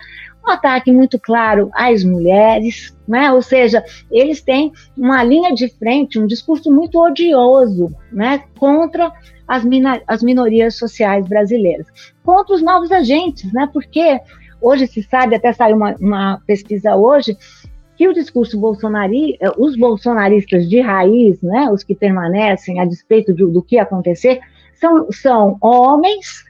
[0.46, 3.32] Um ataque muito claro às mulheres, né?
[3.32, 8.44] ou seja, eles têm uma linha de frente, um discurso muito odioso né?
[8.60, 9.12] contra
[9.48, 9.64] as,
[10.08, 11.88] as minorias sociais brasileiras,
[12.24, 13.70] contra os novos agentes, né?
[13.72, 14.20] porque
[14.62, 17.38] hoje se sabe, até saiu uma, uma pesquisa hoje,
[17.96, 23.46] que o discurso bolsonarista, os bolsonaristas de raiz, né, os que permanecem a despeito de,
[23.46, 24.40] do que acontecer,
[24.74, 26.44] são, são homens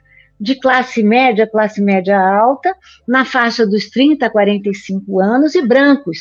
[0.44, 2.76] de classe média, classe média alta,
[3.08, 6.18] na faixa dos 30 a 45 anos e brancos.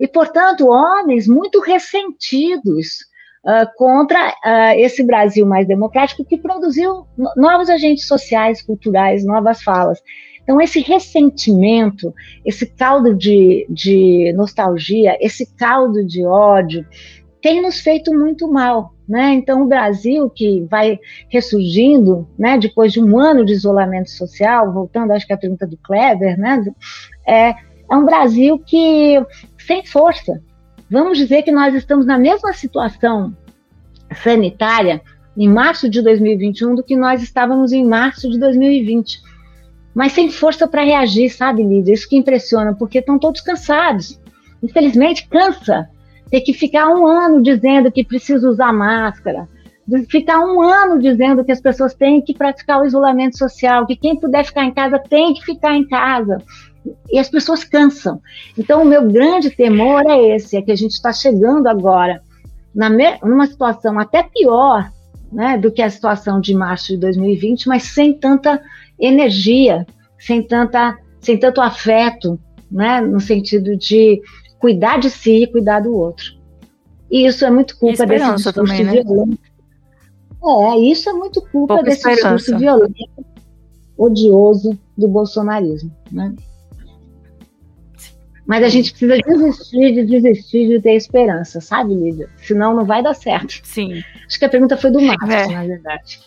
[0.00, 3.00] E, portanto, homens muito ressentidos
[3.44, 10.00] uh, contra uh, esse Brasil mais democrático que produziu novos agentes sociais, culturais, novas falas.
[10.42, 12.14] Então, esse ressentimento,
[12.46, 16.86] esse caldo de, de nostalgia, esse caldo de ódio,
[17.42, 18.94] tem nos feito muito mal.
[19.08, 19.32] Né?
[19.32, 20.98] Então, o Brasil, que vai
[21.30, 25.78] ressurgindo, né, depois de um ano de isolamento social, voltando, acho que à pergunta do
[25.78, 26.62] Kleber, né,
[27.26, 27.54] é,
[27.90, 29.24] é um Brasil que
[29.58, 30.42] sem força.
[30.90, 33.34] Vamos dizer que nós estamos na mesma situação
[34.22, 35.00] sanitária
[35.36, 39.20] em março de 2021 do que nós estávamos em março de 2020.
[39.94, 41.94] Mas sem força para reagir, sabe, Lídia?
[41.94, 44.20] Isso que impressiona, porque estão todos cansados.
[44.62, 45.88] Infelizmente, cansa
[46.30, 49.48] ter que ficar um ano dizendo que precisa usar máscara,
[50.08, 54.18] ficar um ano dizendo que as pessoas têm que praticar o isolamento social, que quem
[54.18, 56.42] puder ficar em casa tem que ficar em casa.
[57.10, 58.20] E as pessoas cansam.
[58.56, 62.22] Então, o meu grande temor é esse, é que a gente está chegando agora
[62.74, 62.88] na
[63.24, 64.90] numa situação até pior
[65.32, 68.60] né, do que a situação de março de 2020, mas sem tanta
[68.98, 69.86] energia,
[70.18, 72.38] sem, tanta, sem tanto afeto,
[72.70, 74.20] né, no sentido de
[74.58, 76.38] cuidar de si e cuidar do outro.
[77.10, 78.92] E isso é muito culpa desse discurso também, né?
[79.02, 79.38] violento.
[80.44, 82.36] É, isso é muito culpa Pouca desse esperança.
[82.36, 83.26] discurso violento,
[83.96, 85.90] odioso do bolsonarismo.
[86.12, 86.34] Né?
[88.46, 92.30] Mas a gente precisa desistir de desistir de ter esperança, sabe, Lídia?
[92.36, 93.60] Senão não vai dar certo.
[93.62, 94.02] Sim.
[94.26, 95.46] Acho que a pergunta foi do Marcos, é.
[95.48, 96.20] na verdade.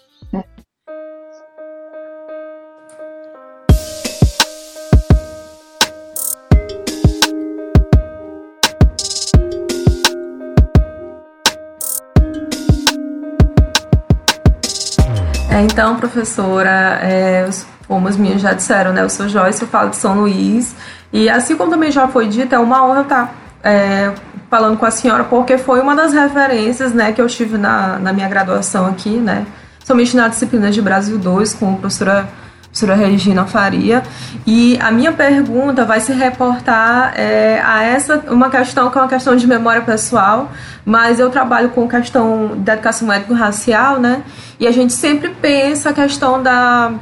[15.59, 17.49] Então, professora, é,
[17.87, 19.01] como as minhas já disseram, né?
[19.01, 20.73] Eu sou Joyce, eu falo de São Luís.
[21.11, 24.13] E assim como também já foi dito, é uma honra estar é,
[24.49, 28.13] falando com a senhora, porque foi uma das referências né, que eu tive na, na
[28.13, 29.45] minha graduação aqui, né?
[29.83, 32.29] Somente na disciplina de Brasil 2, com a professora
[32.71, 34.01] professora Regina Faria.
[34.47, 39.09] E a minha pergunta vai se reportar é, a essa, uma questão que é uma
[39.09, 40.49] questão de memória pessoal,
[40.85, 44.23] mas eu trabalho com questão da educação étnico-racial, né?
[44.59, 46.93] E a gente sempre pensa a questão da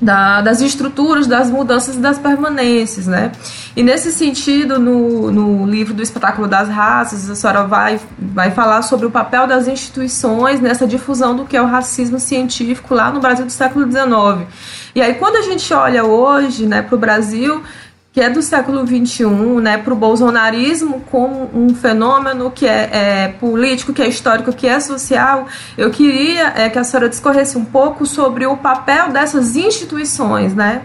[0.00, 3.32] da, das estruturas, das mudanças e das permanências, né?
[3.74, 8.82] E nesse sentido, no, no livro do Espetáculo das Raças, a senhora vai, vai falar
[8.82, 13.20] sobre o papel das instituições nessa difusão do que é o racismo científico lá no
[13.20, 14.46] Brasil do século XIX.
[14.94, 17.62] E aí, quando a gente olha hoje né, para o Brasil,
[18.16, 19.26] que é do século XXI,
[19.60, 24.66] né, para o bolsonarismo como um fenômeno que é, é, político, que é histórico, que
[24.66, 29.54] é social, eu queria é, que a senhora discorresse um pouco sobre o papel dessas
[29.54, 30.80] instituições, né,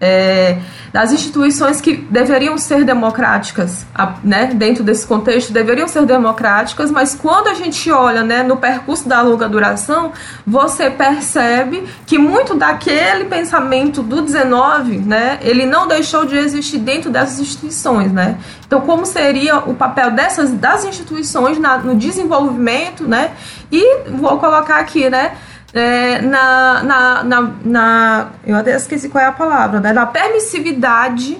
[0.00, 0.58] é,
[0.92, 3.86] das instituições que deveriam ser democráticas,
[4.22, 9.08] né, dentro desse contexto, deveriam ser democráticas, mas quando a gente olha né, no percurso
[9.08, 10.12] da longa duração,
[10.46, 17.10] você percebe que muito daquele pensamento do 19, né, ele não deixou de existir dentro
[17.10, 18.12] dessas instituições.
[18.12, 18.36] Né?
[18.66, 23.30] Então, como seria o papel dessas das instituições na, no desenvolvimento, né?
[23.70, 25.32] E vou colocar aqui, né?
[25.72, 29.92] É, na, na, na, na, Eu até esqueci qual é a palavra, né?
[29.92, 31.38] Na permissividade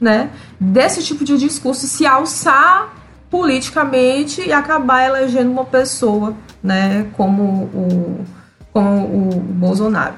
[0.00, 2.94] né, desse tipo de discurso se alçar
[3.30, 8.24] politicamente e acabar elegendo uma pessoa né, como o,
[8.72, 10.14] como o Bolsonaro.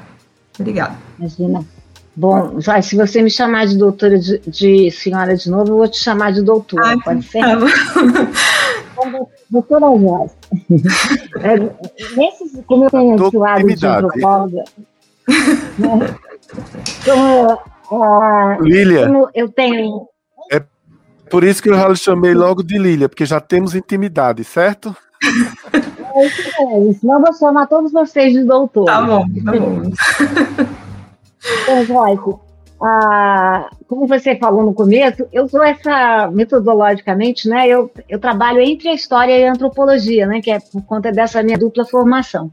[0.58, 0.96] Obrigada.
[1.18, 1.64] Imagina.
[2.14, 5.88] Bom, Joyce, se você me chamar de doutora de, de, senhora de novo, eu vou
[5.88, 7.40] te chamar de doutora, pode ser?
[7.40, 7.56] Tá
[9.50, 10.34] doutora Joyce,
[11.40, 11.58] é,
[12.16, 14.64] nesses, como eu tenho esse lado de antropóloga,
[15.78, 16.16] né,
[17.04, 20.06] como, Lília, como eu tenho...
[20.50, 20.62] É
[21.30, 24.96] por isso que eu já chamei logo de Lília, porque já temos intimidade, certo?
[26.14, 28.84] É isso mesmo, senão eu vou chamar todos vocês de doutor.
[28.84, 29.82] Tá bom, tá bom.
[31.62, 32.47] Então, Joyce,
[32.80, 38.88] ah, como você falou no começo, eu sou essa, metodologicamente, né, eu, eu trabalho entre
[38.88, 42.50] a história e a antropologia, né, que é por conta dessa minha dupla formação.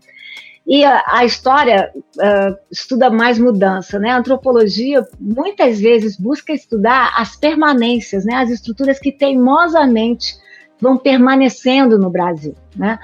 [0.68, 4.10] E a, a história uh, estuda mais mudança, né?
[4.10, 8.34] A antropologia muitas vezes busca estudar as permanências, né?
[8.38, 10.36] As estruturas que teimosamente
[10.82, 12.98] vão permanecendo no Brasil, né?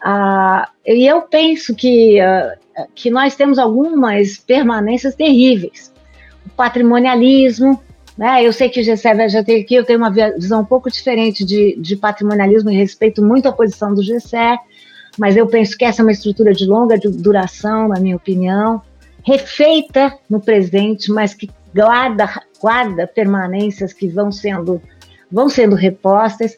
[0.00, 2.56] Uh, e eu penso que uh,
[2.94, 5.92] que nós temos algumas permanências terríveis.
[6.56, 7.80] Patrimonialismo,
[8.16, 8.44] né?
[8.44, 11.44] Eu sei que o GCE já tem aqui, eu tenho uma visão um pouco diferente
[11.44, 14.58] de, de patrimonialismo e respeito muito a posição do GCE,
[15.16, 18.82] mas eu penso que essa é uma estrutura de longa duração, na minha opinião,
[19.24, 22.28] refeita no presente, mas que guarda,
[22.60, 24.82] guarda permanências que vão sendo,
[25.30, 26.56] vão sendo repostas.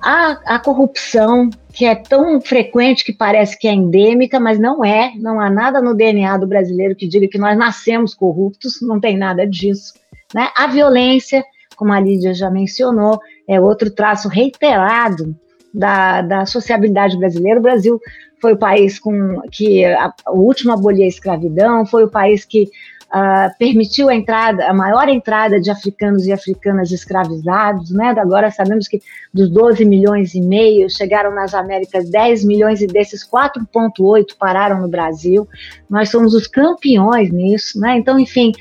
[0.00, 5.12] A, a corrupção, que é tão frequente que parece que é endêmica, mas não é.
[5.16, 9.16] Não há nada no DNA do brasileiro que diga que nós nascemos corruptos, não tem
[9.16, 9.94] nada disso.
[10.34, 10.48] Né?
[10.56, 11.44] A violência,
[11.76, 15.34] como a Lídia já mencionou, é outro traço reiterado
[15.74, 17.58] da, da sociabilidade brasileira.
[17.58, 18.00] O Brasil
[18.40, 22.68] foi o país com que a, o último aboliu a escravidão, foi o país que
[23.14, 28.14] uh, permitiu a entrada, a maior entrada de africanos e africanas escravizados, né?
[28.18, 29.00] Agora sabemos que
[29.32, 34.88] dos 12 milhões e meio chegaram nas Américas 10 milhões e desses 4,8 pararam no
[34.88, 35.48] Brasil.
[35.88, 37.96] Nós somos os campeões nisso, né?
[37.96, 38.52] Então, enfim,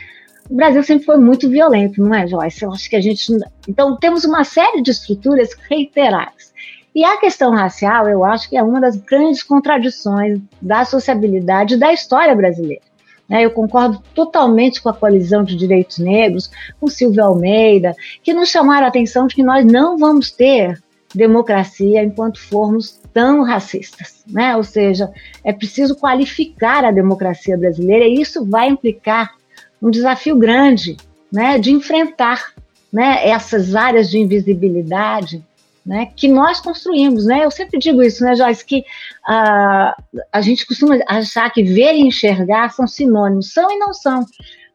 [0.49, 2.63] o Brasil sempre foi muito violento, não é, Joyce?
[2.63, 3.25] Eu acho que a gente.
[3.67, 6.53] Então, temos uma série de estruturas reiteradas.
[6.95, 11.93] E a questão racial, eu acho que é uma das grandes contradições da sociabilidade da
[11.93, 12.86] história brasileira.
[13.29, 13.43] Né?
[13.43, 18.85] Eu concordo totalmente com a coalizão de direitos negros, com Silvio Almeida, que nos chamaram
[18.85, 20.81] a atenção de que nós não vamos ter
[21.13, 24.55] democracia enquanto formos tão racistas, né?
[24.55, 25.11] Ou seja,
[25.43, 29.35] é preciso qualificar a democracia brasileira e isso vai implicar
[29.81, 30.97] um desafio grande,
[31.31, 32.53] né, de enfrentar,
[32.91, 35.43] né, essas áreas de invisibilidade,
[35.87, 37.45] né, que nós construímos, né?
[37.45, 39.93] Eu sempre digo isso, né, Joyce, que uh,
[40.33, 44.25] a gente costuma achar que ver e enxergar são sinônimos, são e não são,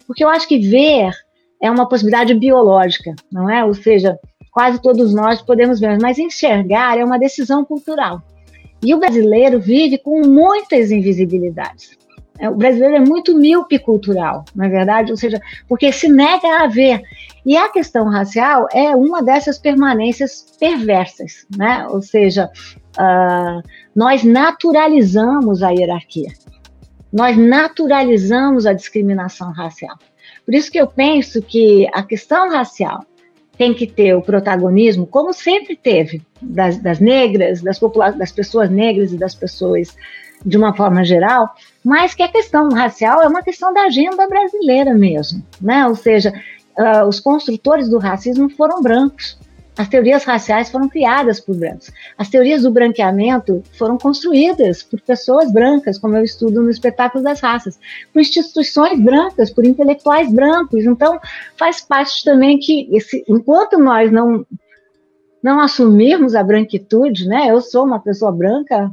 [0.07, 1.11] porque eu acho que ver
[1.61, 3.63] é uma possibilidade biológica, não é?
[3.63, 4.19] Ou seja,
[4.51, 8.23] quase todos nós podemos ver, mas enxergar é uma decisão cultural.
[8.83, 11.97] E o brasileiro vive com muitas invisibilidades.
[12.39, 16.63] É, o brasileiro é muito míope cultural, na é verdade, ou seja, porque se nega
[16.63, 17.03] a ver.
[17.45, 21.87] E a questão racial é uma dessas permanências perversas, né?
[21.91, 22.51] Ou seja,
[22.99, 26.33] uh, nós naturalizamos a hierarquia,
[27.13, 29.97] nós naturalizamos a discriminação racial.
[30.45, 33.05] Por isso que eu penso que a questão racial
[33.57, 37.79] tem que ter o protagonismo, como sempre teve, das, das negras, das,
[38.17, 39.95] das pessoas negras e das pessoas
[40.45, 44.95] de uma forma geral, mas que a questão racial é uma questão da agenda brasileira
[44.95, 45.87] mesmo, né?
[45.87, 46.33] Ou seja,
[46.79, 49.39] uh, os construtores do racismo foram brancos.
[49.77, 51.91] As teorias raciais foram criadas por brancos.
[52.19, 57.41] As teorias do branqueamento foram construídas por pessoas brancas, como eu estudo no Espetáculo das
[57.41, 57.79] Raças,
[58.13, 60.85] por instituições brancas, por intelectuais brancos.
[60.85, 61.19] Então,
[61.57, 64.45] faz parte também que, esse, enquanto nós não
[65.43, 67.51] não assumirmos a branquitude, né?
[67.51, 68.91] Eu sou uma pessoa branca,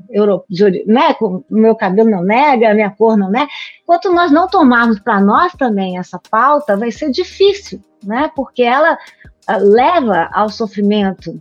[0.88, 1.16] né?
[1.50, 3.48] Meu cabelo não nega, minha cor não nega.
[3.84, 8.32] Enquanto nós não tomarmos para nós também essa pauta, vai ser difícil, né?
[8.36, 11.40] Porque ela uh, leva ao sofrimento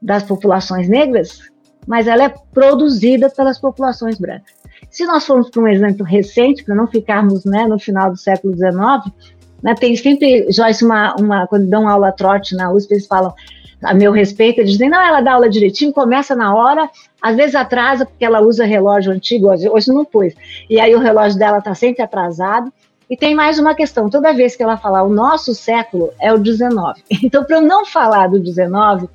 [0.00, 1.40] das populações negras,
[1.86, 4.56] mas ela é produzida pelas populações brancas.
[4.88, 8.54] Se nós formos para um exemplo recente, para não ficarmos né, no final do século
[8.54, 9.14] XIX,
[9.62, 9.74] Né?
[9.74, 13.34] Tem sempre, Joyce, uma, uma, quando dão aula trote na USP, eles falam
[13.82, 16.90] a meu respeito, eles dizem, não, ela dá aula direitinho, começa na hora,
[17.22, 20.34] às vezes atrasa porque ela usa relógio antigo, hoje, hoje não pôs,
[20.68, 22.72] e aí o relógio dela está sempre atrasado,
[23.10, 26.38] e tem mais uma questão, toda vez que ela falar o nosso século é o
[26.38, 27.02] 19.
[27.22, 29.08] Então, para eu não falar do 19,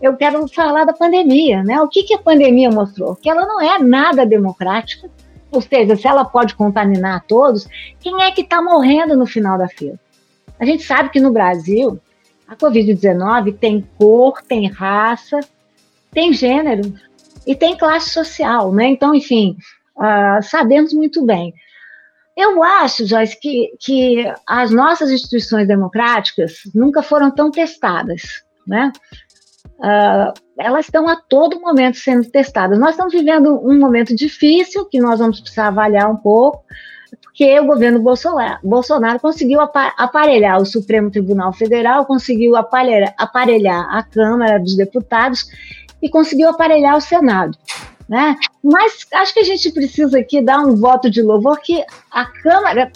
[0.00, 1.80] eu quero falar da pandemia, né?
[1.80, 3.16] O que, que a pandemia mostrou?
[3.16, 5.10] Que ela não é nada democrática,
[5.50, 7.68] ou seja, se ela pode contaminar todos,
[8.00, 9.98] quem é que está morrendo no final da fila?
[10.58, 12.00] A gente sabe que no Brasil,
[12.46, 15.40] a Covid-19 tem cor, tem raça,
[16.12, 16.94] tem gênero
[17.46, 18.86] e tem classe social, né?
[18.86, 19.56] Então, enfim,
[19.96, 21.52] uh, sabemos muito bem.
[22.36, 28.92] Eu acho, Joyce, que, que as nossas instituições democráticas nunca foram tão testadas, né?
[29.78, 32.78] Uh, elas estão a todo momento sendo testadas.
[32.78, 36.64] Nós estamos vivendo um momento difícil que nós vamos precisar avaliar um pouco,
[37.22, 44.58] porque o governo Bolsonaro, Bolsonaro conseguiu aparelhar o Supremo Tribunal Federal, conseguiu aparelhar, a Câmara
[44.58, 45.46] dos Deputados
[46.02, 47.56] e conseguiu aparelhar o Senado.
[48.08, 48.36] Né?
[48.62, 52.92] Mas acho que a gente precisa aqui dar um voto de louvor que a Câmara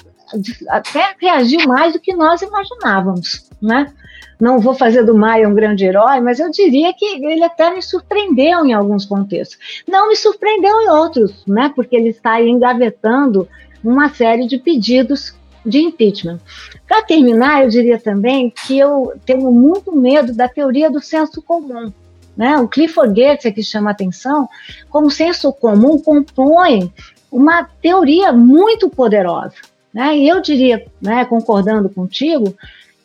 [0.68, 3.48] até reagiu mais do que nós imaginávamos.
[3.60, 3.92] Né?
[4.40, 7.82] não vou fazer do Maia um grande herói, mas eu diria que ele até me
[7.82, 9.58] surpreendeu em alguns contextos.
[9.86, 11.72] Não me surpreendeu em outros, né?
[11.74, 13.48] Porque ele está engavetando
[13.82, 16.40] uma série de pedidos de impeachment.
[16.86, 21.92] Para terminar, eu diria também que eu tenho muito medo da teoria do senso comum.
[22.36, 22.56] Né?
[22.58, 24.48] O Clifford Gates é que chama atenção
[24.88, 26.92] como senso comum compõe
[27.30, 29.56] uma teoria muito poderosa.
[29.92, 30.18] Né?
[30.18, 32.54] E eu diria, né, concordando contigo,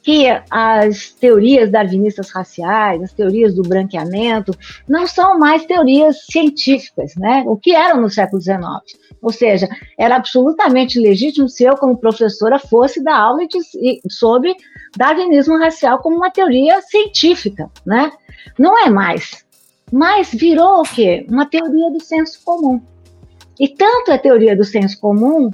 [0.04, 4.54] que as teorias darwinistas raciais, as teorias do branqueamento,
[4.88, 7.44] não são mais teorias científicas, né?
[7.48, 8.62] O que eram no século XIX.
[9.22, 13.60] Ou seja, era absolutamente legítimo se eu, como professora, fosse dar aula de,
[14.10, 14.54] sobre
[14.98, 18.12] darwinismo racial como uma teoria científica, né?
[18.60, 19.46] Não é mais.
[19.90, 21.26] Mas virou o quê?
[21.30, 22.82] Uma teoria do senso comum.
[23.58, 25.50] E tanto é teoria do senso comum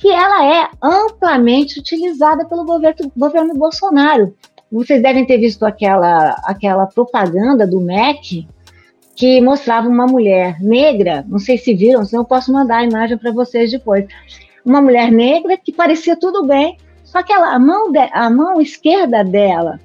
[0.00, 4.34] que ela é amplamente utilizada pelo governo, governo Bolsonaro.
[4.72, 8.48] Vocês devem ter visto aquela, aquela propaganda do MEC
[9.14, 13.18] que mostrava uma mulher negra, não sei se viram, senão eu posso mandar a imagem
[13.18, 14.06] para vocês depois.
[14.64, 18.58] Uma mulher negra que parecia tudo bem, só que ela, a, mão de, a mão
[18.58, 19.78] esquerda dela,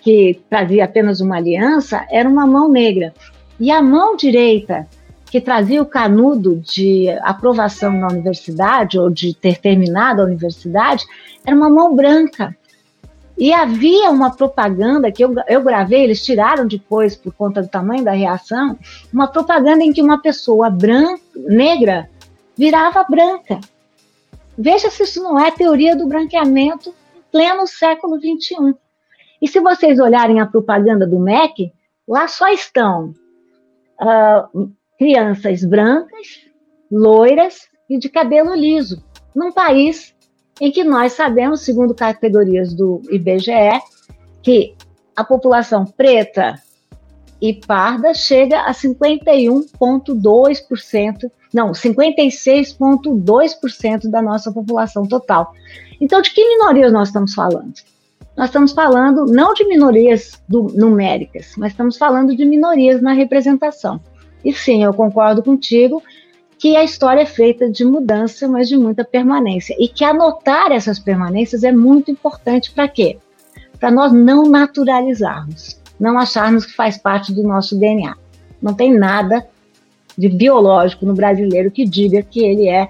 [0.00, 3.12] que trazia apenas uma aliança, era uma mão negra.
[3.58, 4.86] E a mão direita,
[5.30, 11.04] que trazia o canudo de aprovação na universidade ou de ter terminado a universidade
[11.44, 12.56] era uma mão branca.
[13.38, 18.02] E havia uma propaganda que eu, eu gravei, eles tiraram depois por conta do tamanho
[18.02, 18.78] da reação,
[19.12, 22.08] uma propaganda em que uma pessoa branca, negra
[22.56, 23.60] virava branca.
[24.56, 28.74] Veja se isso não é teoria do branqueamento em pleno século XXI.
[29.42, 31.70] E se vocês olharem a propaganda do MEC,
[32.08, 33.12] lá só estão
[34.00, 36.46] uh, crianças brancas,
[36.90, 40.14] loiras e de cabelo liso, num país
[40.60, 43.80] em que nós sabemos, segundo categorias do IBGE,
[44.42, 44.74] que
[45.14, 46.54] a população preta
[47.40, 55.52] e parda chega a 51,2%, não, 56,2% da nossa população total.
[56.00, 57.74] Então, de que minorias nós estamos falando?
[58.36, 64.00] Nós estamos falando não de minorias do, numéricas, mas estamos falando de minorias na representação.
[64.44, 66.02] E sim, eu concordo contigo
[66.58, 69.76] que a história é feita de mudança, mas de muita permanência.
[69.78, 73.18] E que anotar essas permanências é muito importante para quê?
[73.78, 78.16] Para nós não naturalizarmos, não acharmos que faz parte do nosso DNA.
[78.62, 79.46] Não tem nada
[80.16, 82.88] de biológico no brasileiro que diga que ele é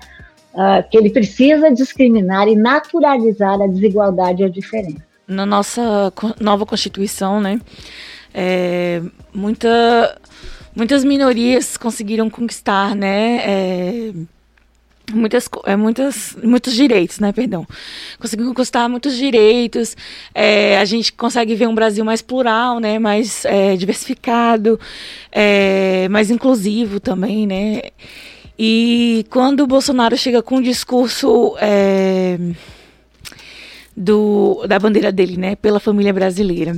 [0.55, 5.05] uh, que ele precisa discriminar e naturalizar a desigualdade e a diferença.
[5.27, 7.61] Na nossa nova constituição, né,
[8.33, 9.03] é,
[9.35, 10.17] muita
[10.77, 13.39] muitas minorias conseguiram conquistar, né?
[13.39, 14.13] É,
[15.13, 17.33] muitas, é, muitas, muitos direitos, né?
[17.33, 17.67] Perdão.
[18.21, 19.97] Conseguiu conquistar muitos direitos.
[20.35, 22.99] É, a gente consegue ver um Brasil mais plural, né?
[22.99, 24.79] Mais é, diversificado,
[25.33, 27.83] é, mais inclusivo também, né?
[28.59, 32.39] E quando o Bolsonaro chega com um discurso é,
[33.97, 35.57] do, da bandeira dele, né?
[35.57, 36.77] Pela família brasileira.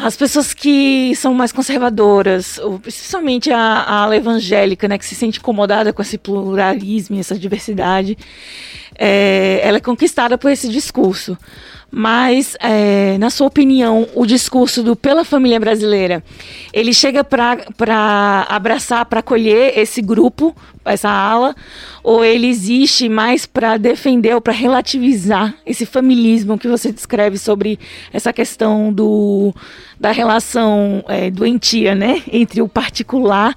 [0.00, 5.40] As pessoas que são mais conservadoras, especialmente a, a ala evangélica, né, que se sente
[5.40, 8.16] incomodada com esse pluralismo e essa diversidade,
[8.98, 11.38] é, ela é conquistada por esse discurso.
[11.90, 16.22] mas, é, na sua opinião, o discurso do Pela Família Brasileira,
[16.70, 21.56] ele chega para abraçar, para acolher esse grupo, essa ala,
[22.02, 27.78] ou ele existe mais para defender ou para relativizar esse familismo que você descreve sobre
[28.12, 29.54] essa questão do,
[29.98, 33.54] da relação é, doentia né, entre o particular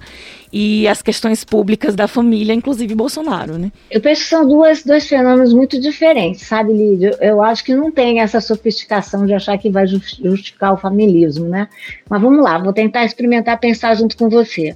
[0.52, 3.72] e as questões públicas da família, inclusive Bolsonaro, né?
[3.90, 7.16] Eu penso que são duas, dois fenômenos muito diferentes, sabe, Lídia?
[7.20, 11.68] Eu acho que não tem essa sofisticação de achar que vai justificar o familismo, né?
[12.08, 14.74] Mas vamos lá, vou tentar experimentar pensar junto com você.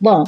[0.00, 0.22] Bom,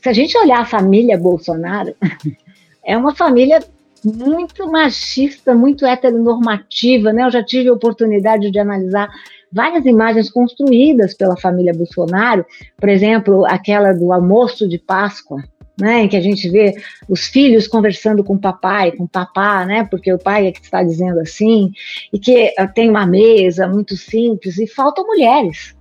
[0.00, 1.92] se a gente olhar a família Bolsonaro,
[2.86, 3.60] é uma família
[4.04, 7.24] muito machista, muito heteronormativa, né?
[7.24, 9.08] Eu já tive a oportunidade de analisar
[9.52, 12.44] várias imagens construídas pela família Bolsonaro,
[12.78, 15.42] por exemplo, aquela do almoço de Páscoa,
[15.80, 16.74] né, em que a gente vê
[17.08, 20.60] os filhos conversando com o papai, com o papá, né, porque o pai é que
[20.60, 21.72] está dizendo assim,
[22.12, 25.74] e que eh, tem uma mesa muito simples e faltam mulheres,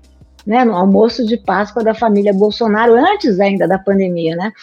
[0.47, 4.53] né, no almoço de Páscoa da família Bolsonaro, antes ainda da pandemia, né,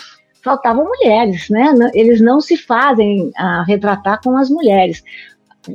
[0.43, 5.03] faltavam mulheres, né, eles não se fazem a retratar com as mulheres.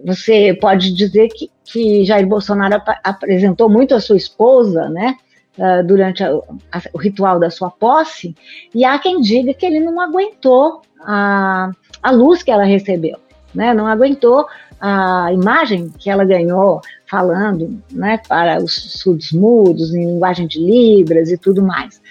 [0.06, 5.16] Você pode dizer que, que Jair Bolsonaro ap apresentou muito a sua esposa, né?
[5.58, 6.30] Uh, durante a,
[6.72, 8.34] a, o ritual da sua posse,
[8.74, 11.72] e há quem diga que ele não aguentou a,
[12.02, 13.18] a luz que ela recebeu,
[13.54, 13.74] né?
[13.74, 14.48] não aguentou
[14.80, 21.30] a imagem que ela ganhou falando né, para os surdos mudos, em linguagem de Libras
[21.30, 22.02] e tudo mais.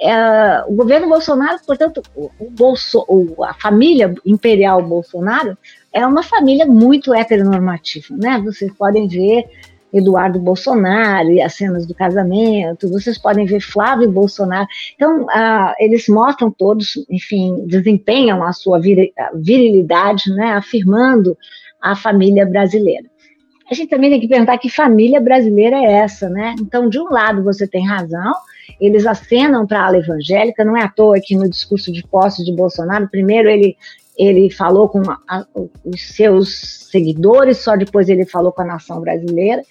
[0.00, 5.58] É, o governo Bolsonaro, portanto, o, Bolso, o, a família imperial Bolsonaro
[5.92, 8.40] é uma família muito heteronormativa, né?
[8.44, 9.44] Vocês podem ver
[9.92, 14.68] Eduardo Bolsonaro e as cenas do casamento, vocês podem ver Flávio Bolsonaro.
[14.94, 18.80] Então, uh, eles mostram todos, enfim, desempenham a sua
[19.34, 20.52] virilidade, né?
[20.52, 21.36] Afirmando
[21.80, 23.08] a família brasileira.
[23.70, 26.54] A gente também tem que perguntar que família brasileira é essa, né?
[26.60, 28.32] Então, de um lado, você tem razão,
[28.80, 32.44] eles acenam para a ala evangélica, não é à toa que no discurso de posse
[32.44, 33.76] de Bolsonaro, primeiro ele,
[34.16, 35.46] ele falou com a,
[35.84, 39.62] os seus seguidores, só depois ele falou com a nação brasileira,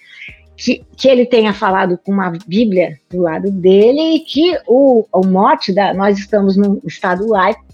[0.56, 5.26] que, que ele tenha falado com uma Bíblia do lado dele e que o, o
[5.26, 7.64] mote da nós estamos num estado laico,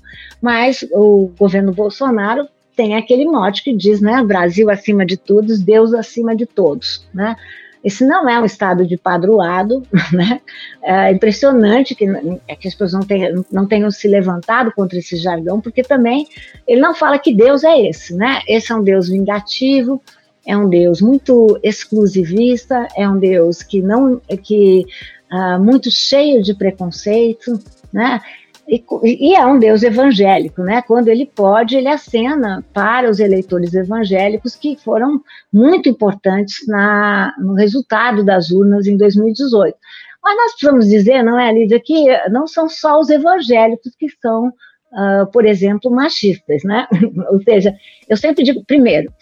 [0.41, 5.95] mas o governo Bolsonaro tem aquele mote que diz, né, Brasil acima de todos, Deus
[5.95, 7.37] acima de todos, né?
[7.85, 10.41] Esse não é um estado de padroado, né?
[10.83, 15.61] É impressionante que, que as pessoas não tenham, não tenham se levantado contra esse jargão,
[15.61, 16.27] porque também
[16.67, 18.41] ele não fala que Deus é esse, né?
[18.49, 20.01] Esse é um Deus vingativo,
[20.47, 24.87] é um Deus muito exclusivista, é um Deus que não, que
[25.31, 27.59] uh, muito cheio de preconceito,
[27.93, 28.21] né?
[28.67, 30.81] E, e, é um Deus evangélico, né?
[30.83, 35.21] Quando ele pode, ele acena para os eleitores evangélicos que foram
[35.53, 39.77] muito importantes na, no resultado das urnas em 2018.
[40.23, 44.49] Mas nós precisamos dizer, não é, Lídia, que não são só os evangélicos que são,
[44.49, 46.89] uh, por exemplo, machistas, né?
[47.31, 47.75] Ou seja,
[48.09, 49.13] eu sempre digo, primeiro,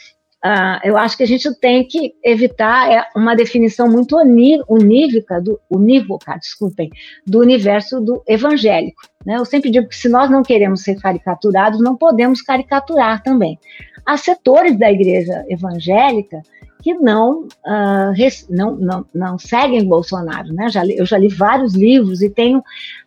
[0.44, 5.60] Uh, eu acho que a gente tem que evitar é, uma definição muito unívoca, do,
[5.70, 6.90] unívoca, desculpem,
[7.24, 9.02] do universo do evangélico.
[9.24, 9.36] Né?
[9.36, 13.56] Eu sempre digo que se nós não queremos ser caricaturados, não podemos caricaturar também.
[14.04, 16.42] Há setores da igreja evangélica
[16.82, 18.12] que não, uh,
[18.50, 20.52] não, não, não seguem Bolsonaro.
[20.52, 20.68] Né?
[20.68, 22.62] Já li, eu já li vários livros e tenho,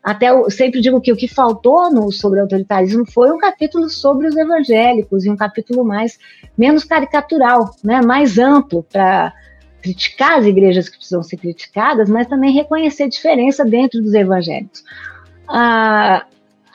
[0.06, 4.28] até eu sempre digo que o que faltou no, sobre autoritarismo foi um capítulo sobre
[4.28, 6.20] os evangélicos e um capítulo mais
[6.56, 8.02] menos caricatural, né?
[8.04, 9.34] mais amplo para
[9.82, 14.82] criticar as igrejas que precisam ser criticadas, mas também reconhecer diferença dentro dos evangélicos.
[15.50, 16.22] Uh,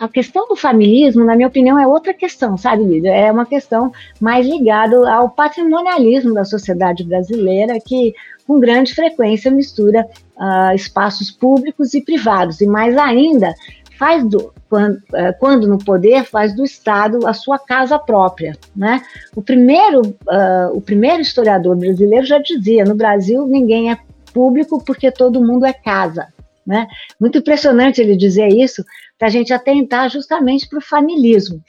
[0.01, 3.15] a questão do familismo, na minha opinião, é outra questão, sabe, Lídia?
[3.15, 8.13] É uma questão mais ligada ao patrimonialismo da sociedade brasileira, que
[8.51, 10.05] com grande frequência mistura
[10.37, 13.55] uh, espaços públicos e privados, e mais ainda,
[13.97, 18.59] faz do, quando, uh, quando, no poder, faz do Estado a sua casa própria.
[18.75, 19.01] Né?
[19.37, 23.99] O, primeiro, uh, o primeiro historiador brasileiro já dizia: no Brasil ninguém é
[24.35, 26.27] público porque todo mundo é casa.
[26.67, 26.89] Né?
[27.21, 28.85] Muito impressionante ele dizer isso,
[29.17, 31.63] para a gente atentar justamente para o familismo.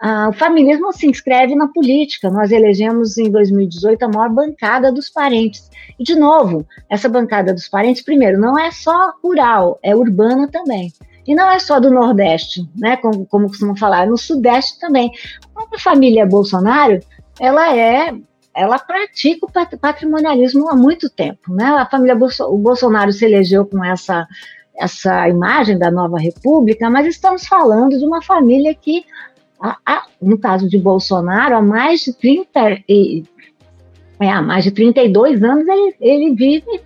[0.00, 2.30] Ah, o familismo se inscreve na política.
[2.30, 5.68] Nós elegemos em 2018 a maior bancada dos parentes.
[5.98, 10.92] E, de novo, essa bancada dos parentes, primeiro, não é só rural, é urbana também.
[11.26, 15.10] E não é só do Nordeste, né, como, como costumam falar, é no Sudeste também.
[15.54, 17.00] A família Bolsonaro,
[17.38, 18.14] ela é
[18.54, 21.52] ela pratica o patrimonialismo há muito tempo.
[21.54, 21.64] Né?
[21.64, 24.26] A família Bolso o Bolsonaro se elegeu com essa,
[24.76, 29.04] essa imagem da nova república, mas estamos falando de uma família que,
[29.60, 33.24] a, a, no caso de Bolsonaro, há mais de 30 e
[34.20, 36.80] é, há mais de 32 anos ele, ele vive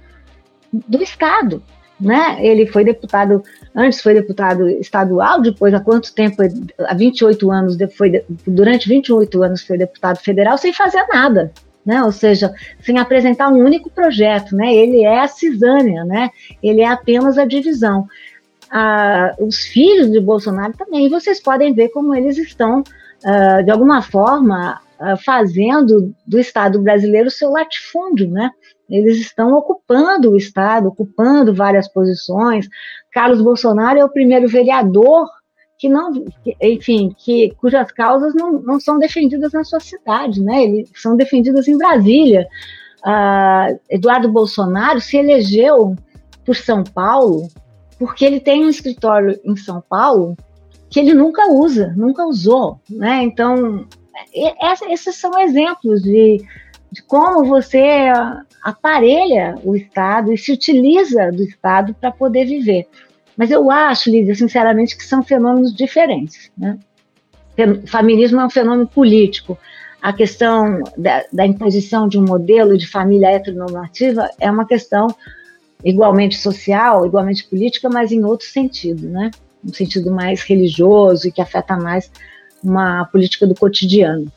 [0.73, 1.63] do Estado.
[2.01, 2.45] Né?
[2.45, 3.45] Ele foi deputado,
[3.75, 6.43] antes foi deputado estadual, depois há quanto tempo?
[6.81, 11.53] Há 28 anos, foi, durante 28 anos foi deputado federal sem fazer nada.
[11.87, 12.03] Né?
[12.03, 14.73] Ou seja, sem apresentar um único projeto, né?
[14.73, 16.31] Ele é a cisânia, né?
[16.63, 18.07] Ele é apenas a divisão.
[18.73, 22.83] Ah, os filhos de Bolsonaro também, vocês podem ver como eles estão,
[23.25, 28.51] ah, de alguma forma, ah, fazendo do Estado brasileiro seu latifúndio, né?
[28.89, 32.67] Eles estão ocupando o Estado, ocupando várias posições.
[33.13, 35.29] Carlos Bolsonaro é o primeiro vereador
[35.79, 36.13] que não,
[36.63, 40.63] enfim, que, cujas causas não, não são defendidas na sua cidade, né?
[40.63, 42.47] Eles são defendidas em Brasília.
[43.05, 45.97] Uh, Eduardo Bolsonaro se elegeu
[46.45, 47.49] por São Paulo
[48.03, 50.37] porque ele tem um escritório em São Paulo
[50.91, 53.23] que ele nunca usa, nunca usou, né?
[53.23, 53.87] Então,
[54.91, 56.45] esses são exemplos de,
[56.91, 58.09] de como você
[58.61, 62.89] aparelha o Estado e se utiliza do Estado para poder viver.
[63.37, 66.51] Mas eu acho, Lídia, sinceramente, que são fenômenos diferentes.
[66.59, 66.77] Né?
[67.87, 69.57] Feminismo é um fenômeno político.
[70.03, 75.07] A questão da, da imposição de um modelo de família heteronormativa é uma questão
[75.85, 79.31] igualmente social, igualmente política, mas em outro sentido, né?
[79.65, 82.11] Um sentido mais religioso e que afeta mais
[82.63, 84.31] uma política do cotidiano.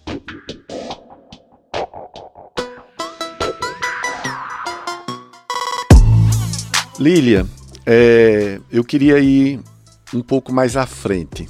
[6.99, 7.45] Lília,
[7.85, 9.59] é, eu queria ir
[10.13, 11.47] um pouco mais à frente,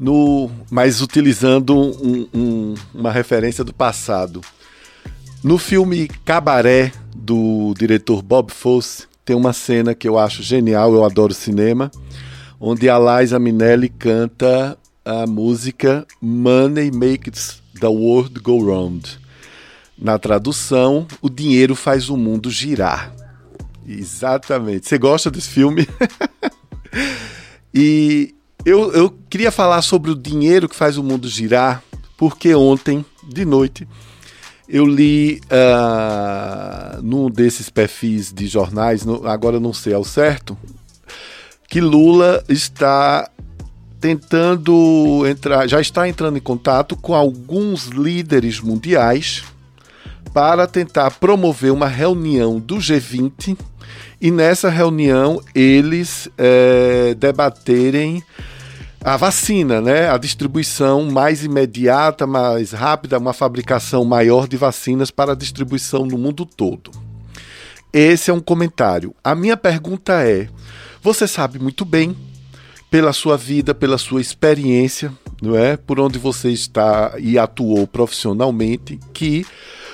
[0.00, 4.40] no, mas utilizando um, um, uma referência do passado.
[5.44, 11.04] No filme Cabaré, do diretor Bob Fosse, tem uma cena que eu acho genial, eu
[11.04, 11.90] adoro cinema,
[12.58, 19.20] onde a Liza Minnelli canta a música Money Makes the World Go Round.
[19.98, 23.14] Na tradução, o dinheiro faz o mundo girar.
[23.86, 24.88] Exatamente.
[24.88, 25.86] Você gosta desse filme?
[27.74, 28.34] e
[28.64, 31.82] eu, eu queria falar sobre o dinheiro que faz o mundo girar,
[32.16, 33.86] porque ontem, de noite,
[34.68, 40.56] eu li uh, num desses perfis de jornais, no, agora não sei ao certo,
[41.68, 43.28] que Lula está
[44.00, 49.42] tentando entrar, já está entrando em contato com alguns líderes mundiais
[50.32, 53.56] para tentar promover uma reunião do G20
[54.20, 58.22] e nessa reunião eles é, debaterem
[59.04, 60.08] a vacina, né?
[60.08, 66.46] A distribuição mais imediata, mais rápida, uma fabricação maior de vacinas para distribuição no mundo
[66.46, 66.90] todo.
[67.92, 69.14] Esse é um comentário.
[69.22, 70.48] A minha pergunta é:
[71.02, 72.16] você sabe muito bem,
[72.90, 75.76] pela sua vida, pela sua experiência, não é?
[75.76, 79.44] Por onde você está e atuou profissionalmente, que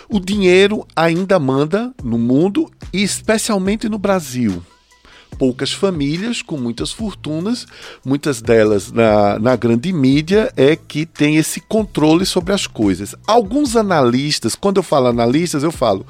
[0.09, 4.63] o dinheiro ainda manda no mundo e especialmente no Brasil.
[5.41, 7.67] Poucas famílias com muitas fortunas,
[8.05, 13.15] muitas delas na, na grande mídia, é que tem esse controle sobre as coisas.
[13.27, 16.05] Alguns analistas, quando eu falo analistas, eu falo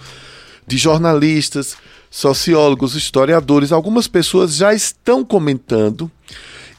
[0.66, 1.76] de jornalistas,
[2.11, 6.11] sociólogos, historiadores, algumas pessoas já estão comentando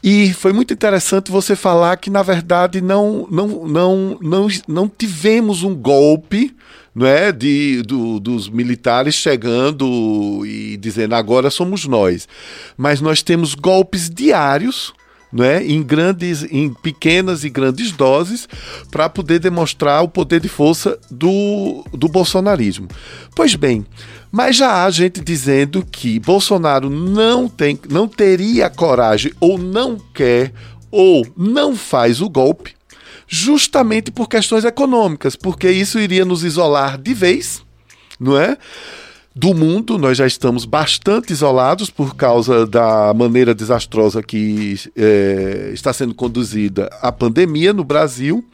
[0.02, 5.62] e foi muito interessante você falar que, na verdade, não, não, não, não, não tivemos
[5.62, 6.54] um golpe
[6.94, 12.28] não é, de, do, dos militares chegando e dizendo agora somos nós.
[12.76, 14.92] Mas nós temos golpes diários
[15.32, 18.48] né, em grandes, em pequenas e grandes doses,
[18.90, 22.88] para poder demonstrar o poder de força do, do bolsonarismo.
[23.34, 23.86] Pois bem,
[24.30, 30.52] mas já há gente dizendo que Bolsonaro não tem, não teria coragem ou não quer
[30.90, 32.74] ou não faz o golpe,
[33.26, 37.62] justamente por questões econômicas, porque isso iria nos isolar de vez,
[38.20, 38.58] não é?
[39.34, 39.98] Do mundo.
[39.98, 46.90] Nós já estamos bastante isolados por causa da maneira desastrosa que é, está sendo conduzida
[47.00, 48.44] a pandemia no Brasil,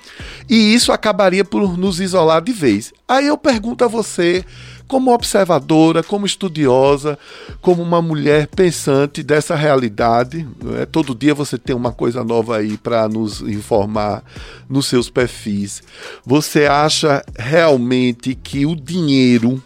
[0.48, 2.92] e isso acabaria por nos isolar de vez.
[3.06, 4.44] Aí eu pergunto a você,
[4.86, 7.18] como observadora, como estudiosa,
[7.60, 10.48] como uma mulher pensante dessa realidade,
[10.80, 10.86] é?
[10.86, 14.24] todo dia você tem uma coisa nova aí para nos informar
[14.68, 15.82] nos seus perfis.
[16.24, 19.62] Você acha realmente que o dinheiro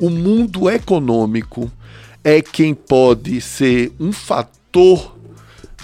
[0.00, 1.70] o mundo econômico
[2.22, 5.14] é quem pode ser um fator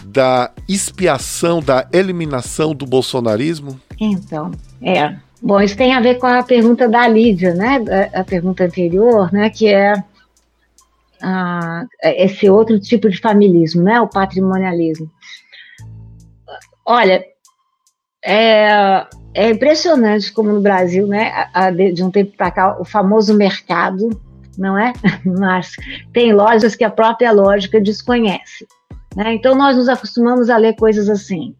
[0.04, 3.80] da expiação, da eliminação do bolsonarismo?
[4.00, 4.50] Então,
[4.82, 5.16] é.
[5.42, 7.82] Bom, isso tem a ver com a pergunta da Lídia, né?
[8.12, 9.48] A, pergunta anterior, né?
[9.50, 9.94] Que é
[11.22, 14.00] a, esse outro tipo de familismo, né?
[14.00, 15.10] O patrimonialismo.
[16.84, 17.24] Olha,
[18.24, 21.48] é, é impressionante como no Brasil, né,
[21.92, 24.10] de um tempo para cá, o famoso mercado,
[24.58, 24.92] não é?
[25.24, 25.72] Mas
[26.12, 28.66] tem lojas que a própria lógica desconhece.
[29.16, 29.34] Né?
[29.34, 31.54] Então nós nos acostumamos a ler coisas assim.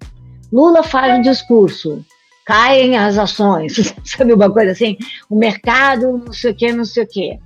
[0.52, 2.04] Lula faz um discurso,
[2.44, 4.96] caem as ações, sabe uma coisa assim?
[5.28, 7.38] O mercado, não sei o quê, não sei o quê.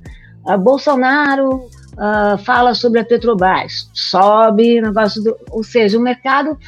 [0.47, 5.37] Uh, Bolsonaro uh, fala sobre a Petrobras, sobe negócio do.
[5.51, 6.59] Ou seja, o mercado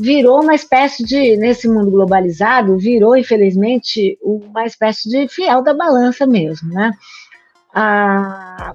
[0.00, 6.26] virou uma espécie de, nesse mundo globalizado, virou, infelizmente, uma espécie de fiel da balança
[6.26, 6.90] mesmo, né?
[7.74, 8.74] A,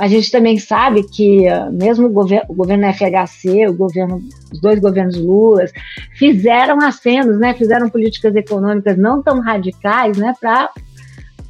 [0.00, 4.80] a gente também sabe que mesmo o, gover o governo FHC, o governo, os dois
[4.80, 5.66] governos Lula,
[6.16, 10.32] fizeram acenos, né, fizeram políticas econômicas não tão radicais, né,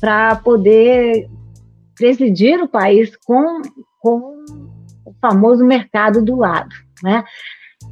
[0.01, 1.31] para poder
[1.95, 3.63] presidir o país com,
[4.01, 4.45] com
[5.07, 7.23] o famoso mercado do lado, né?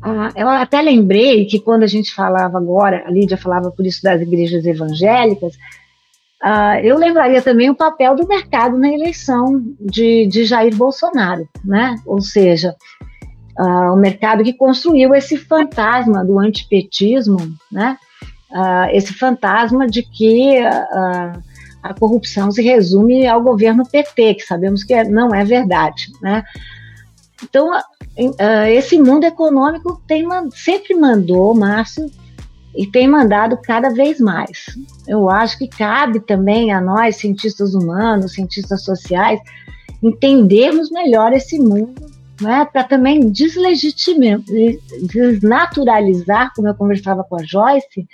[0.02, 4.02] Ah, eu até lembrei que quando a gente falava agora, a Lídia falava por isso
[4.02, 5.56] das igrejas evangélicas,
[6.42, 11.96] ah, eu lembraria também o papel do mercado na eleição de, de Jair Bolsonaro, né?
[12.06, 12.74] Ou seja,
[13.58, 17.36] ah, o mercado que construiu esse fantasma do antipetismo,
[17.70, 17.98] né?
[18.52, 21.38] Ah, esse fantasma de que ah,
[21.82, 26.42] a corrupção se resume ao governo PT, que sabemos que não é verdade, né?
[27.42, 27.70] Então,
[28.68, 32.10] esse mundo econômico tem, sempre mandou, Márcio,
[32.76, 34.66] e tem mandado cada vez mais.
[35.06, 39.40] Eu acho que cabe também a nós, cientistas humanos, cientistas sociais,
[40.02, 42.06] entendermos melhor esse mundo,
[42.40, 44.40] né, para também deslegitimar,
[45.02, 48.06] desnaturalizar, como eu conversava com a Joyce,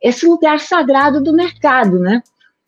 [0.00, 2.22] esse lugar sagrado do mercado, né?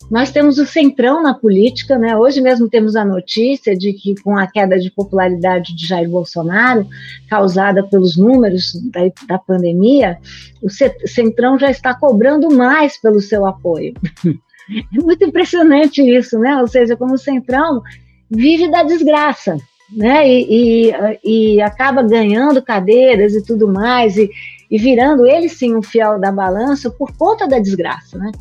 [0.09, 2.15] Nós temos o centrão na política, né?
[2.15, 6.87] Hoje mesmo temos a notícia de que, com a queda de popularidade de Jair Bolsonaro,
[7.29, 10.17] causada pelos números da, da pandemia,
[10.61, 10.69] o
[11.07, 13.93] centrão já está cobrando mais pelo seu apoio.
[14.67, 16.59] É muito impressionante isso, né?
[16.59, 17.83] Ou seja, como o centrão
[18.31, 19.57] vive da desgraça,
[19.91, 20.27] né?
[20.27, 24.27] E, e, e acaba ganhando cadeiras e tudo mais, e,
[24.71, 28.31] e virando ele sim um fiel da balança por conta da desgraça, né?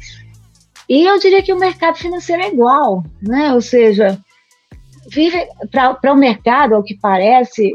[0.88, 3.52] E eu diria que o mercado financeiro é igual, né?
[3.54, 4.18] Ou seja,
[5.08, 7.72] vive para o mercado, ao que parece,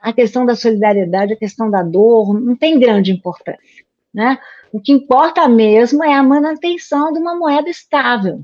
[0.00, 4.38] a questão da solidariedade, a questão da dor, não tem grande importância, né?
[4.72, 8.40] O que importa mesmo é a manutenção de uma moeda estável.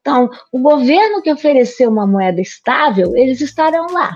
[0.00, 4.12] Então, o governo que ofereceu uma moeda estável, eles estarão lá.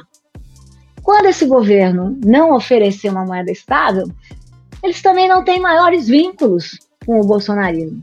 [1.03, 4.07] Quando esse governo não oferecer uma moeda estável,
[4.85, 8.03] eles também não têm maiores vínculos com o bolsonarismo.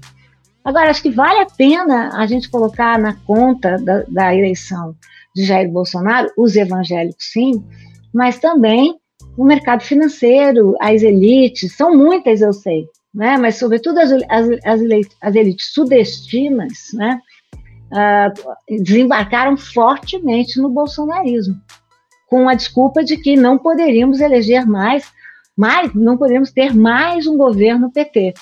[0.66, 4.96] Agora, acho que vale a pena a gente colocar na conta da, da eleição
[5.36, 7.64] de Jair Bolsonaro os evangélicos, sim,
[8.12, 9.00] mas também
[9.38, 13.38] o mercado financeiro, as elites, são muitas, eu sei, né?
[13.38, 14.82] mas sobretudo as, as, as,
[15.22, 17.22] as elites sudestinas, né?
[17.92, 21.56] Uh, desembarcaram fortemente no bolsonarismo,
[22.28, 25.06] com a desculpa de que não poderíamos eleger mais,
[25.56, 28.34] mais não poderíamos ter mais um governo PT.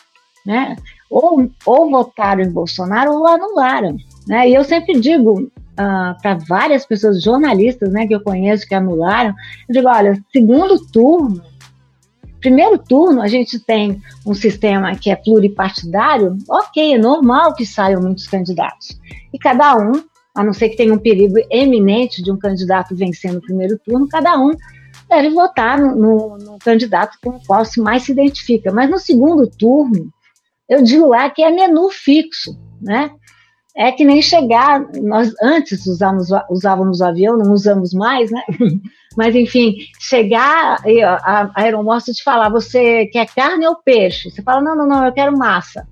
[0.45, 0.75] Né?
[1.13, 3.95] Ou, ou votaram em Bolsonaro ou anularam.
[4.27, 4.49] Né?
[4.49, 9.33] E eu sempre digo uh, para várias pessoas, jornalistas né, que eu conheço que anularam,
[9.69, 11.41] eu digo, olha, segundo turno,
[12.41, 18.01] primeiro turno a gente tem um sistema que é pluripartidário, ok, é normal que saiam
[18.01, 18.99] muitos candidatos.
[19.31, 20.03] E cada um,
[20.33, 24.07] a não ser que tenha um perigo eminente de um candidato vencer no primeiro turno,
[24.09, 24.51] cada um
[25.07, 28.71] deve votar no, no, no candidato com o qual se mais se identifica.
[28.71, 30.11] Mas no segundo turno,
[30.69, 33.11] eu digo lá que é menu fixo, né?
[33.75, 38.43] É que nem chegar, nós antes usávamos, usávamos o avião, não usamos mais, né?
[39.17, 44.29] Mas enfim, chegar e a, a aeromoça te falar, você quer carne ou peixe?
[44.29, 45.87] Você fala, não, não, não, eu quero massa,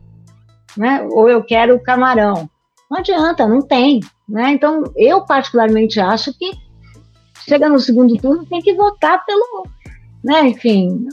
[0.78, 1.07] né?
[1.11, 2.49] Ou eu quero camarão.
[2.89, 4.51] Não adianta, não tem, né?
[4.51, 6.51] Então, eu particularmente acho que
[7.47, 9.65] chega no segundo turno tem que votar pelo,
[10.24, 10.47] né?
[10.49, 11.07] Enfim,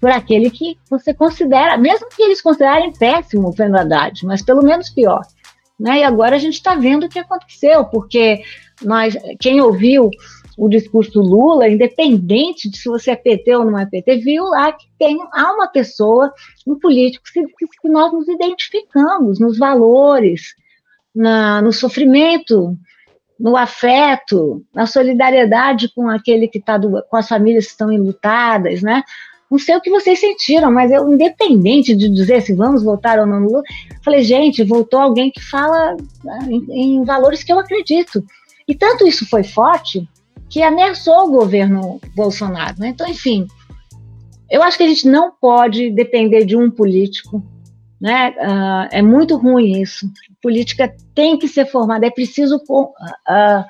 [0.00, 4.62] por aquele que você considera, mesmo que eles considerem péssimo o Fernando Haddad, mas pelo
[4.62, 5.22] menos pior.
[5.78, 6.00] Né?
[6.00, 8.42] E agora a gente está vendo o que aconteceu, porque
[8.82, 10.10] nós, quem ouviu
[10.56, 14.72] o discurso Lula, independente de se você é PT ou não é PT, viu lá
[14.72, 16.32] que tem, há uma pessoa,
[16.66, 17.42] um político que,
[17.80, 20.54] que nós nos identificamos nos valores,
[21.14, 22.76] na, no sofrimento,
[23.38, 29.02] no afeto, na solidariedade com aquele que está com as famílias que estão enlutadas, né?
[29.50, 33.26] Não sei o que vocês sentiram, mas eu, independente de dizer se vamos votar ou
[33.26, 33.62] não no Lula,
[34.04, 38.24] falei, gente, voltou alguém que fala né, em, em valores que eu acredito.
[38.68, 40.08] E tanto isso foi forte
[40.48, 42.76] que ameaçou o governo Bolsonaro.
[42.78, 42.88] Né?
[42.88, 43.46] Então, enfim,
[44.48, 47.42] eu acho que a gente não pode depender de um político,
[48.00, 48.30] né?
[48.30, 50.10] Uh, é muito ruim isso.
[50.42, 53.64] política tem que ser formada, é preciso uh,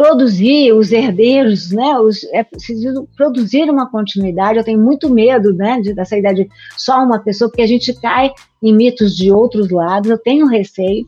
[0.00, 1.98] produzir os herdeiros, né?
[1.98, 4.56] Os, é preciso produzir uma continuidade.
[4.56, 7.92] Eu tenho muito medo, né, de, dessa ideia de só uma pessoa, porque a gente
[8.00, 8.30] cai
[8.62, 10.10] em mitos de outros lados.
[10.10, 11.04] Eu tenho receio,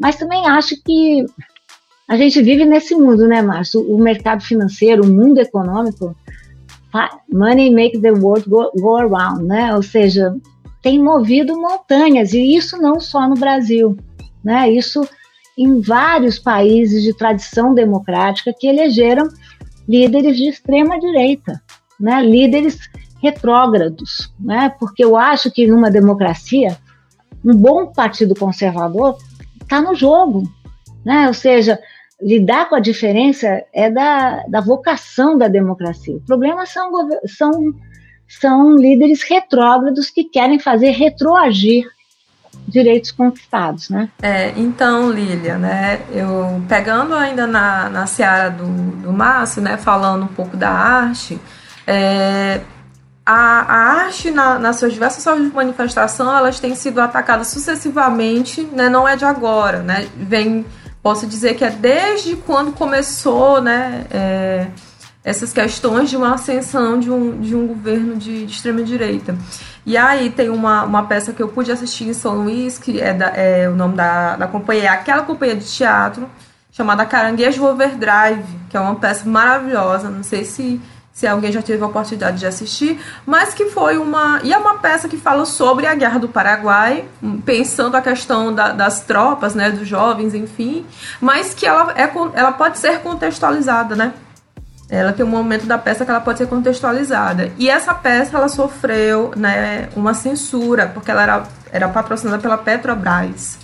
[0.00, 1.26] mas também acho que
[2.08, 3.82] a gente vive nesse mundo, né, Márcio?
[3.82, 6.16] O mercado financeiro, o mundo econômico,
[7.30, 9.76] money makes the world go, go around, né?
[9.76, 10.34] Ou seja,
[10.80, 13.94] tem movido montanhas e isso não só no Brasil,
[14.42, 14.70] né?
[14.70, 15.06] Isso
[15.56, 19.28] em vários países de tradição democrática que elegeram
[19.88, 21.60] líderes de extrema direita,
[22.00, 22.22] né?
[22.22, 22.78] líderes
[23.22, 24.74] retrógrados, né?
[24.78, 26.76] porque eu acho que numa democracia,
[27.44, 29.16] um bom partido conservador
[29.60, 30.44] está no jogo,
[31.04, 31.28] né?
[31.28, 31.78] ou seja,
[32.20, 36.16] lidar com a diferença é da, da vocação da democracia.
[36.16, 36.90] O problema são,
[37.26, 37.74] são,
[38.28, 41.84] são líderes retrógrados que querem fazer retroagir
[42.66, 44.08] direitos conquistados, né?
[44.22, 50.24] É, então, Lília, né, eu pegando ainda na, na seara do, do Márcio, né, falando
[50.24, 51.40] um pouco da arte,
[51.86, 52.60] é,
[53.24, 58.62] a, a, arte, na, nas suas diversas formas de manifestação, elas têm sido atacadas sucessivamente,
[58.62, 60.64] né, não é de agora, né, vem,
[61.02, 64.66] posso dizer que é desde quando começou, né, é,
[65.24, 69.36] essas questões de uma ascensão de um, de um governo de, de extrema-direita.
[69.84, 73.12] E aí tem uma, uma peça que eu pude assistir em São Luís, que é,
[73.12, 76.28] da, é o nome da, da companhia, é aquela companhia de teatro,
[76.70, 80.80] chamada Caranguejo Overdrive, que é uma peça maravilhosa, não sei se,
[81.12, 84.40] se alguém já teve a oportunidade de assistir, mas que foi uma...
[84.44, 87.04] E é uma peça que fala sobre a Guerra do Paraguai,
[87.44, 90.86] pensando a questão da, das tropas, né, dos jovens, enfim,
[91.20, 94.14] mas que ela, é, ela pode ser contextualizada, né?
[94.98, 97.50] Ela tem um momento da peça que ela pode ser contextualizada.
[97.58, 103.58] E essa peça ela sofreu né, uma censura, porque ela era, era patrocinada pela Petrobras.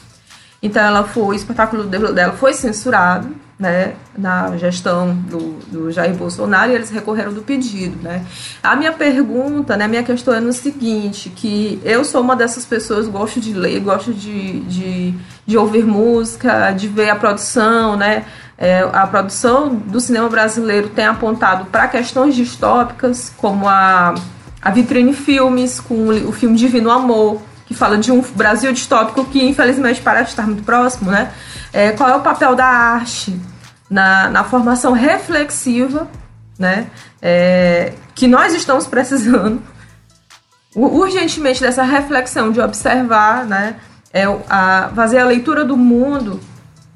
[0.63, 6.71] Então ela foi, o espetáculo dela foi censurado, né, na gestão do, do Jair Bolsonaro
[6.71, 8.25] e eles recorreram do pedido, né.
[8.63, 13.09] A minha pergunta, né, minha questão é no seguinte, que eu sou uma dessas pessoas,
[13.09, 15.15] gosto de ler, gosto de, de,
[15.45, 18.25] de ouvir música, de ver a produção, né,
[18.59, 24.15] é, a produção do cinema brasileiro tem apontado para questões distópicas, como a,
[24.61, 29.41] a Vitrine Filmes, com o, filme Divino Amor, que fala de um Brasil distópico que
[29.45, 31.31] infelizmente parece estar muito próximo, né?
[31.73, 33.39] É, qual é o papel da arte
[33.89, 36.09] na, na formação reflexiva,
[36.59, 36.89] né?
[37.23, 39.63] É, que nós estamos precisando
[40.75, 43.77] urgentemente dessa reflexão de observar, né?
[44.13, 46.41] É, a, fazer a leitura do mundo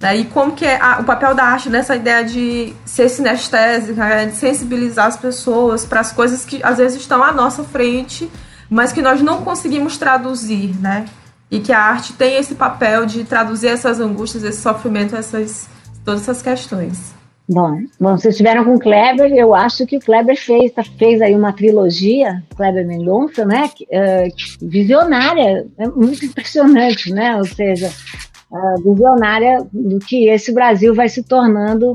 [0.02, 0.16] né?
[0.16, 4.26] E como que é a, o papel da arte nessa ideia de ser sinestésica, né?
[4.26, 8.28] de sensibilizar as pessoas para as coisas que às vezes estão à nossa frente,
[8.68, 11.04] mas que nós não conseguimos traduzir, né?
[11.48, 15.68] E que a arte tem esse papel de traduzir essas angústias, esse sofrimento, essas,
[16.04, 17.14] todas essas questões.
[17.48, 21.20] Bom, bom, vocês estiveram com o Kleber, eu acho que o Kleber fez, tá, fez
[21.20, 27.90] aí uma trilogia, Kleber Mendonça, né, uh, visionária, é muito impressionante, né, ou seja,
[28.52, 31.92] uh, visionária do que esse Brasil vai se tornando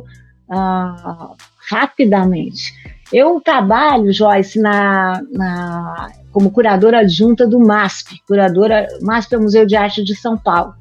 [0.49, 1.35] uh,
[1.69, 2.73] rapidamente.
[3.13, 9.65] Eu trabalho, Joyce, na, na, como curadora adjunta do MASP, curadora, MASP é o Museu
[9.65, 10.73] de Arte de São Paulo.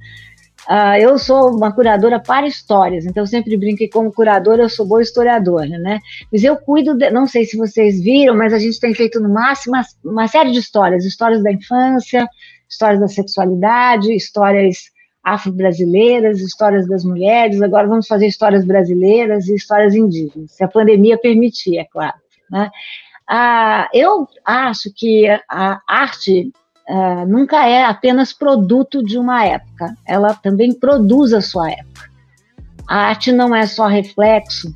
[0.68, 4.68] Uh, eu sou uma curadora para histórias, então eu sempre brinco que como curadora eu
[4.68, 6.00] sou boa historiadora, né?
[6.32, 9.28] Mas eu cuido, de, não sei se vocês viram, mas a gente tem feito no
[9.28, 12.28] máximo uma, uma série de histórias, histórias da infância,
[12.68, 14.90] histórias da sexualidade, histórias
[15.26, 21.18] afro-brasileiras, histórias das mulheres, agora vamos fazer histórias brasileiras e histórias indígenas, se a pandemia
[21.18, 22.14] permitir, é claro.
[22.48, 22.70] Né?
[23.28, 26.52] Ah, eu acho que a arte
[26.88, 32.08] ah, nunca é apenas produto de uma época, ela também produz a sua época.
[32.88, 34.72] A arte não é só reflexo,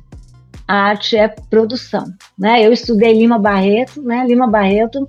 [0.67, 2.03] a arte é produção.
[2.37, 2.61] Né?
[2.61, 4.25] Eu estudei Lima Barreto, né?
[4.27, 5.07] Lima Barreto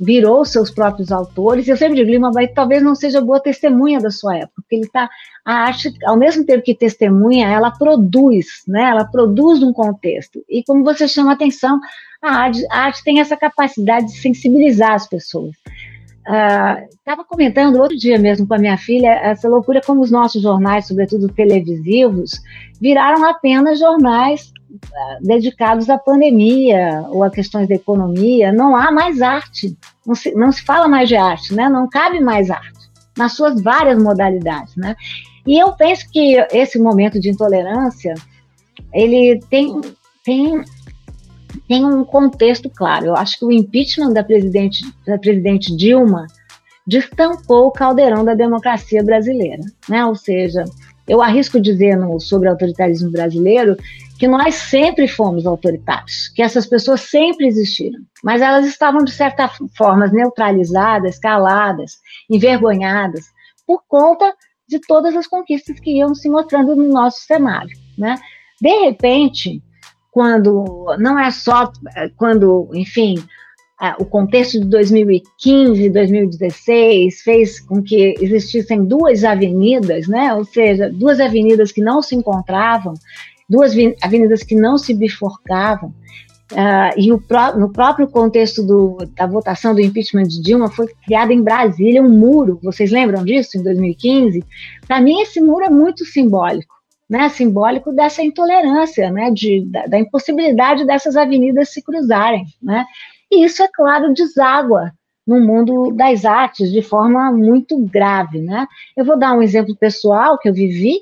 [0.00, 1.68] virou seus próprios autores.
[1.68, 4.86] Eu sempre digo, Lima Barreto talvez não seja boa testemunha da sua época, porque ele
[4.86, 5.08] está
[5.44, 8.90] a arte, ao mesmo tempo que testemunha, ela produz, né?
[8.90, 10.42] Ela produz um contexto.
[10.48, 11.78] E como você chama a atenção,
[12.22, 15.54] a arte, a arte tem essa capacidade de sensibilizar as pessoas.
[16.90, 20.40] Estava uh, comentando outro dia mesmo com a minha filha essa loucura como os nossos
[20.40, 22.32] jornais, sobretudo televisivos,
[22.80, 24.52] viraram apenas jornais
[25.20, 30.52] dedicados à pandemia ou a questões da economia, não há mais arte, não se, não
[30.52, 31.68] se fala mais de arte, né?
[31.68, 34.76] não cabe mais arte, nas suas várias modalidades.
[34.76, 34.94] Né?
[35.46, 38.14] E eu penso que esse momento de intolerância,
[38.92, 39.80] ele tem,
[40.24, 40.64] tem
[41.66, 43.06] tem um contexto claro.
[43.06, 46.26] Eu acho que o impeachment da presidente, da presidente Dilma
[46.86, 50.04] destampou o caldeirão da democracia brasileira, né?
[50.04, 50.64] Ou seja,
[51.06, 53.76] eu arrisco dizer no, sobre o autoritarismo brasileiro
[54.20, 59.48] que nós sempre fomos autoritários, que essas pessoas sempre existiram, mas elas estavam de certa
[59.74, 61.92] forma neutralizadas, caladas,
[62.28, 63.24] envergonhadas
[63.66, 64.34] por conta
[64.68, 68.16] de todas as conquistas que iam se mostrando no nosso cenário, né?
[68.60, 69.62] De repente,
[70.12, 71.72] quando não é só
[72.18, 73.14] quando, enfim,
[73.98, 80.34] o contexto de 2015, 2016 fez com que existissem duas avenidas, né?
[80.34, 82.92] Ou seja, duas avenidas que não se encontravam,
[83.50, 85.92] duas avenidas que não se bifurcavam.
[86.52, 91.42] Uh, e no próprio contexto do, da votação do impeachment de Dilma foi criado em
[91.42, 92.58] Brasília um muro.
[92.62, 94.44] Vocês lembram disso em 2015?
[94.86, 96.74] Para mim esse muro é muito simbólico,
[97.08, 97.28] né?
[97.28, 99.30] Simbólico dessa intolerância, né?
[99.30, 102.84] De, da, da impossibilidade dessas avenidas se cruzarem, né?
[103.30, 104.92] E isso, é claro, deságua
[105.24, 108.66] no mundo das artes de forma muito grave, né?
[108.96, 110.98] Eu vou dar um exemplo pessoal que eu vivi,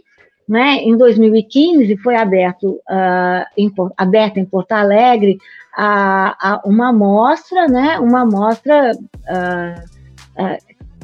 [0.49, 0.77] né?
[0.77, 5.39] Em 2015 foi aberto, uh, em, aberta em Porto Alegre
[5.77, 7.99] a, a uma mostra, né?
[7.99, 10.59] Uma mostra uh, uh,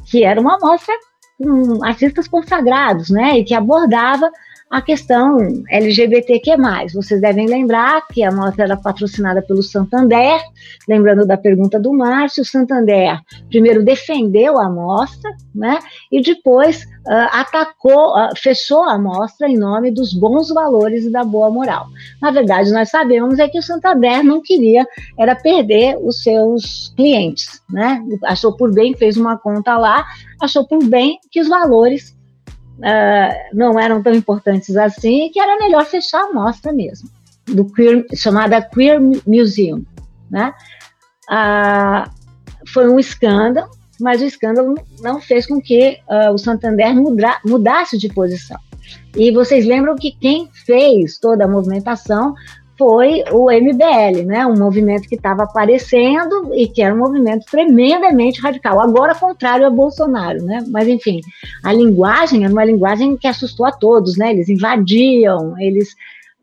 [0.06, 0.94] que era uma mostra
[1.38, 3.38] com artistas consagrados, né?
[3.38, 4.30] E que abordava
[4.70, 5.38] a questão
[5.70, 6.56] LGBTQ+.
[6.92, 10.40] Vocês devem lembrar que a mostra era patrocinada pelo Santander,
[10.88, 15.78] lembrando da pergunta do Márcio, o Santander primeiro defendeu a mostra, né,
[16.10, 21.24] e depois uh, atacou, uh, fechou a mostra em nome dos bons valores e da
[21.24, 21.86] boa moral.
[22.20, 24.84] Na verdade, nós sabemos é que o Santander não queria
[25.18, 30.04] era perder os seus clientes, né, achou por bem, fez uma conta lá,
[30.40, 32.14] achou por bem que os valores
[32.78, 37.08] uh, não eram tão importantes assim, que era melhor fechar a mostra mesmo,
[37.46, 39.84] do queer, chamada Queer Museum.
[40.30, 40.52] Né?
[41.30, 42.10] Uh,
[42.72, 43.70] foi um escândalo,
[44.00, 48.58] mas o escândalo não fez com que uh, o Santander muda, mudasse de posição.
[49.16, 52.34] E vocês lembram que quem fez toda a movimentação
[52.76, 54.46] foi o MBL, né?
[54.46, 58.80] Um movimento que estava aparecendo e que era um movimento tremendamente radical.
[58.80, 60.64] Agora, contrário a Bolsonaro, né?
[60.68, 61.20] Mas, enfim,
[61.62, 64.32] a linguagem era uma linguagem que assustou a todos, né?
[64.32, 65.94] Eles invadiam, eles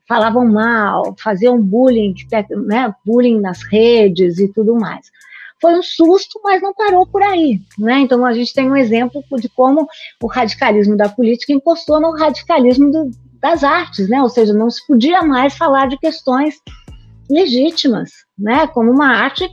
[0.07, 2.15] falavam mal, faziam bullying,
[2.65, 2.93] né?
[3.05, 5.11] Bullying nas redes e tudo mais.
[5.61, 7.99] Foi um susto, mas não parou por aí, né?
[7.99, 9.87] Então, a gente tem um exemplo de como
[10.23, 13.11] o radicalismo da política encostou no radicalismo do,
[13.41, 14.21] das artes, né?
[14.21, 16.55] Ou seja, não se podia mais falar de questões
[17.29, 18.67] legítimas, né?
[18.67, 19.49] Como uma arte,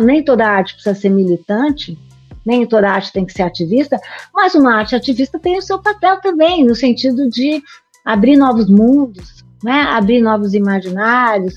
[0.00, 1.98] nem toda arte precisa ser militante,
[2.44, 4.00] nem toda arte tem que ser ativista,
[4.34, 7.62] mas uma arte ativista tem o seu papel também, no sentido de
[8.04, 9.82] abrir novos mundos, né?
[9.82, 11.54] Abrir novos imaginários.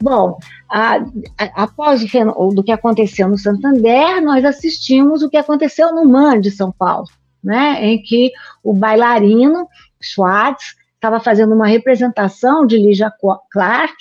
[0.00, 0.38] Bom,
[0.70, 0.96] a,
[1.38, 6.40] a, após o do que aconteceu no Santander, nós assistimos o que aconteceu no MAN
[6.40, 7.06] de São Paulo,
[7.44, 7.84] né?
[7.84, 8.32] Em que
[8.64, 9.68] o bailarino
[10.00, 13.12] Schwartz estava fazendo uma representação de Lígia
[13.50, 13.96] Clark,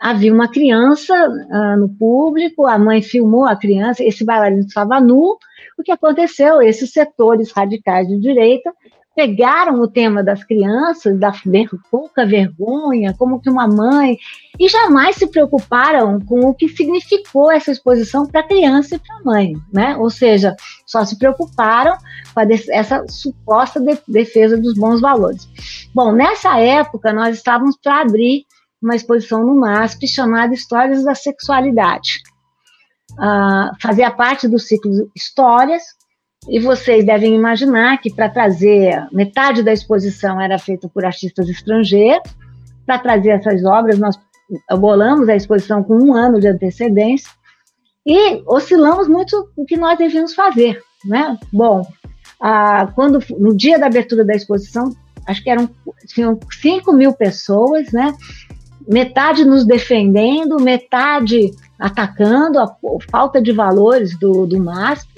[0.00, 5.36] havia uma criança uh, no público, a mãe filmou a criança, esse bailarino estava nu.
[5.78, 6.62] O que aconteceu?
[6.62, 8.72] Esses setores radicais de direita
[9.18, 14.16] pegaram o tema das crianças, da ver, pouca vergonha, como que uma mãe,
[14.56, 19.16] e jamais se preocuparam com o que significou essa exposição para a criança e para
[19.16, 19.96] a mãe, né?
[19.96, 20.54] Ou seja,
[20.86, 21.98] só se preocuparam
[22.32, 22.40] com
[22.70, 25.48] essa suposta de, defesa dos bons valores.
[25.92, 28.44] Bom, nessa época nós estávamos para abrir
[28.80, 32.20] uma exposição no MASP chamada Histórias da Sexualidade.
[33.14, 35.82] Uh, fazia parte do ciclo Histórias,
[36.46, 42.30] e vocês devem imaginar que para trazer metade da exposição era feita por artistas estrangeiros.
[42.86, 44.18] Para trazer essas obras, nós
[44.78, 47.30] bolamos a exposição com um ano de antecedência
[48.06, 51.36] e oscilamos muito o que nós devíamos fazer, né?
[51.52, 51.86] Bom,
[52.94, 54.90] quando no dia da abertura da exposição,
[55.26, 55.68] acho que eram
[56.06, 58.14] tinham 5 mil pessoas, né?
[58.90, 65.10] Metade nos defendendo, metade atacando a, a falta de valores do, do MASP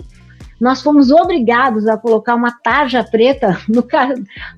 [0.60, 3.84] nós fomos obrigados a colocar uma tarja preta no,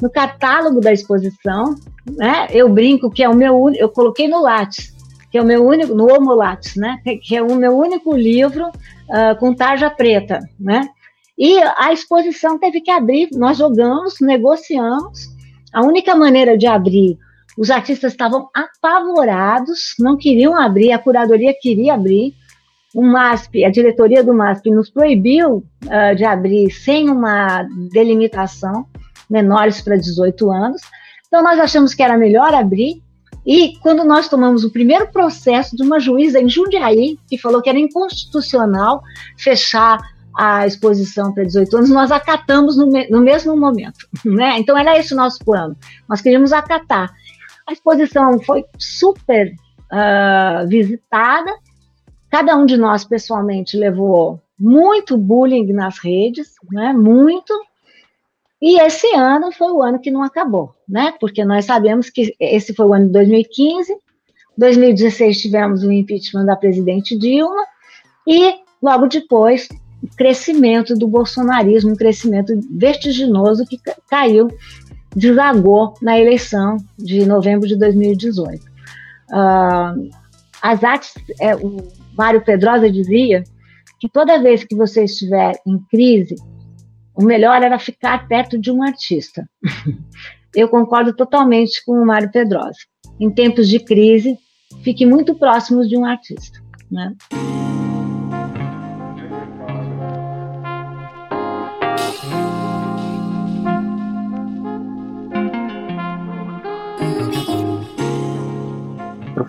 [0.01, 1.77] no catálogo da exposição.
[2.17, 2.49] Né?
[2.51, 4.93] Eu brinco que é o meu eu coloquei no Lattes,
[5.31, 7.01] que é o meu único, no Homo Lattes, né?
[7.23, 10.41] que é o meu único livro uh, com tarja preta.
[10.59, 10.89] Né?
[11.39, 15.31] E a exposição teve que abrir, nós jogamos, negociamos.
[15.73, 17.17] A única maneira de abrir,
[17.57, 22.35] os artistas estavam apavorados, não queriam abrir, a curadoria queria abrir
[22.95, 28.87] o MASP, a diretoria do MASP nos proibiu uh, de abrir sem uma delimitação,
[29.29, 30.83] menores para 18 anos.
[31.27, 33.03] Então, nós achamos que era melhor abrir,
[33.45, 37.69] E quando nós tomamos o primeiro processo de uma juíza em Jundiaí, que falou que
[37.69, 39.03] era inconstitucional
[39.37, 39.99] fechar
[40.37, 44.07] a exposição para 18 anos, nós acatamos no, me no mesmo momento.
[44.25, 44.59] Né?
[44.59, 45.77] Então era esse o nosso plano.
[46.09, 47.13] Nós queríamos acatar.
[47.67, 49.53] A exposição foi super
[49.93, 51.53] uh, visitada,
[52.33, 56.91] cada um de nós pessoalmente levou muito bullying nas redes, né?
[56.95, 57.53] muito,
[58.61, 61.13] e esse ano foi o ano que não acabou, né?
[61.21, 63.95] Porque nós sabemos que esse foi o ano de 2015,
[64.57, 67.67] 2016 tivemos o impeachment da presidente Dilma
[68.27, 69.69] e logo depois
[70.03, 73.79] o crescimento do bolsonarismo, um crescimento vertiginoso que
[74.09, 74.49] caiu,
[75.15, 78.65] desagou na eleição de novembro de 2018.
[78.65, 80.11] Uh,
[80.63, 83.43] as artes, é, o Mário Pedrosa dizia
[83.99, 86.37] que toda vez que você estiver em crise,
[87.15, 89.49] o melhor era ficar perto de um artista.
[90.55, 92.79] Eu concordo totalmente com o Mário Pedrosa.
[93.19, 94.39] Em tempos de crise,
[94.83, 96.61] fique muito próximos de um artista.
[96.91, 97.15] Né?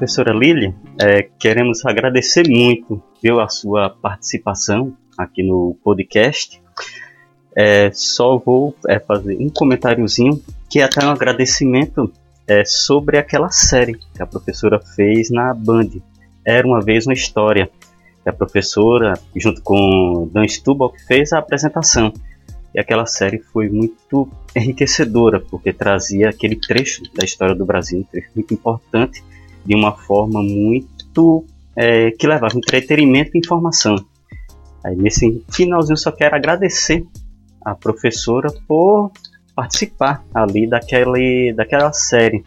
[0.04, 6.62] Professora Lili, é, queremos agradecer muito viu, a sua participação aqui no podcast.
[7.56, 12.12] É, só vou é, fazer um comentáriozinho que é até um agradecimento
[12.46, 15.92] é, sobre aquela série que a professora fez na Band.
[16.46, 17.70] Era uma vez uma história.
[18.26, 22.12] A professora, junto com Dan Stubble, fez a apresentação.
[22.76, 28.04] E aquela série foi muito enriquecedora, porque trazia aquele trecho da história do Brasil, um
[28.04, 29.24] trecho muito importante,
[29.66, 31.46] de uma forma muito
[31.76, 33.96] é, que levava entretenimento e informação.
[34.86, 37.06] Aí nesse finalzinho só quero agradecer
[37.64, 39.12] a professora por
[39.56, 42.44] participar ali daquele, daquela série.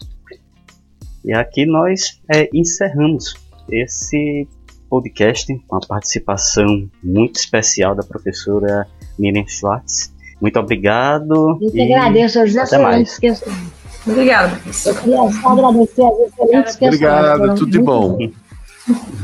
[1.24, 3.34] E aqui nós é, encerramos
[3.70, 4.46] esse
[4.88, 8.86] podcast com a participação muito especial da professora
[9.18, 10.14] Miriam Schwartz.
[10.40, 11.58] Muito obrigado.
[11.60, 13.75] Eu que agradeço as excelentes questões.
[14.06, 14.90] Obrigada, professor.
[14.90, 16.94] Eu queria só agradecer as excelentes questões.
[16.94, 18.18] Obrigado, tudo de bom.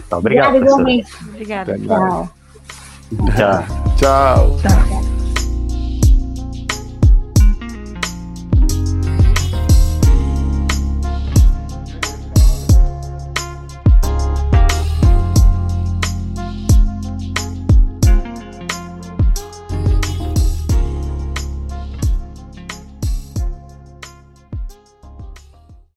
[0.09, 1.13] Tá, obrigado, Obrigada, igualmente.
[1.29, 1.79] Obrigada.
[1.79, 2.31] Tchau.
[3.37, 3.65] Tchau.
[3.97, 4.57] Tchau.
[4.61, 5.12] Tchau.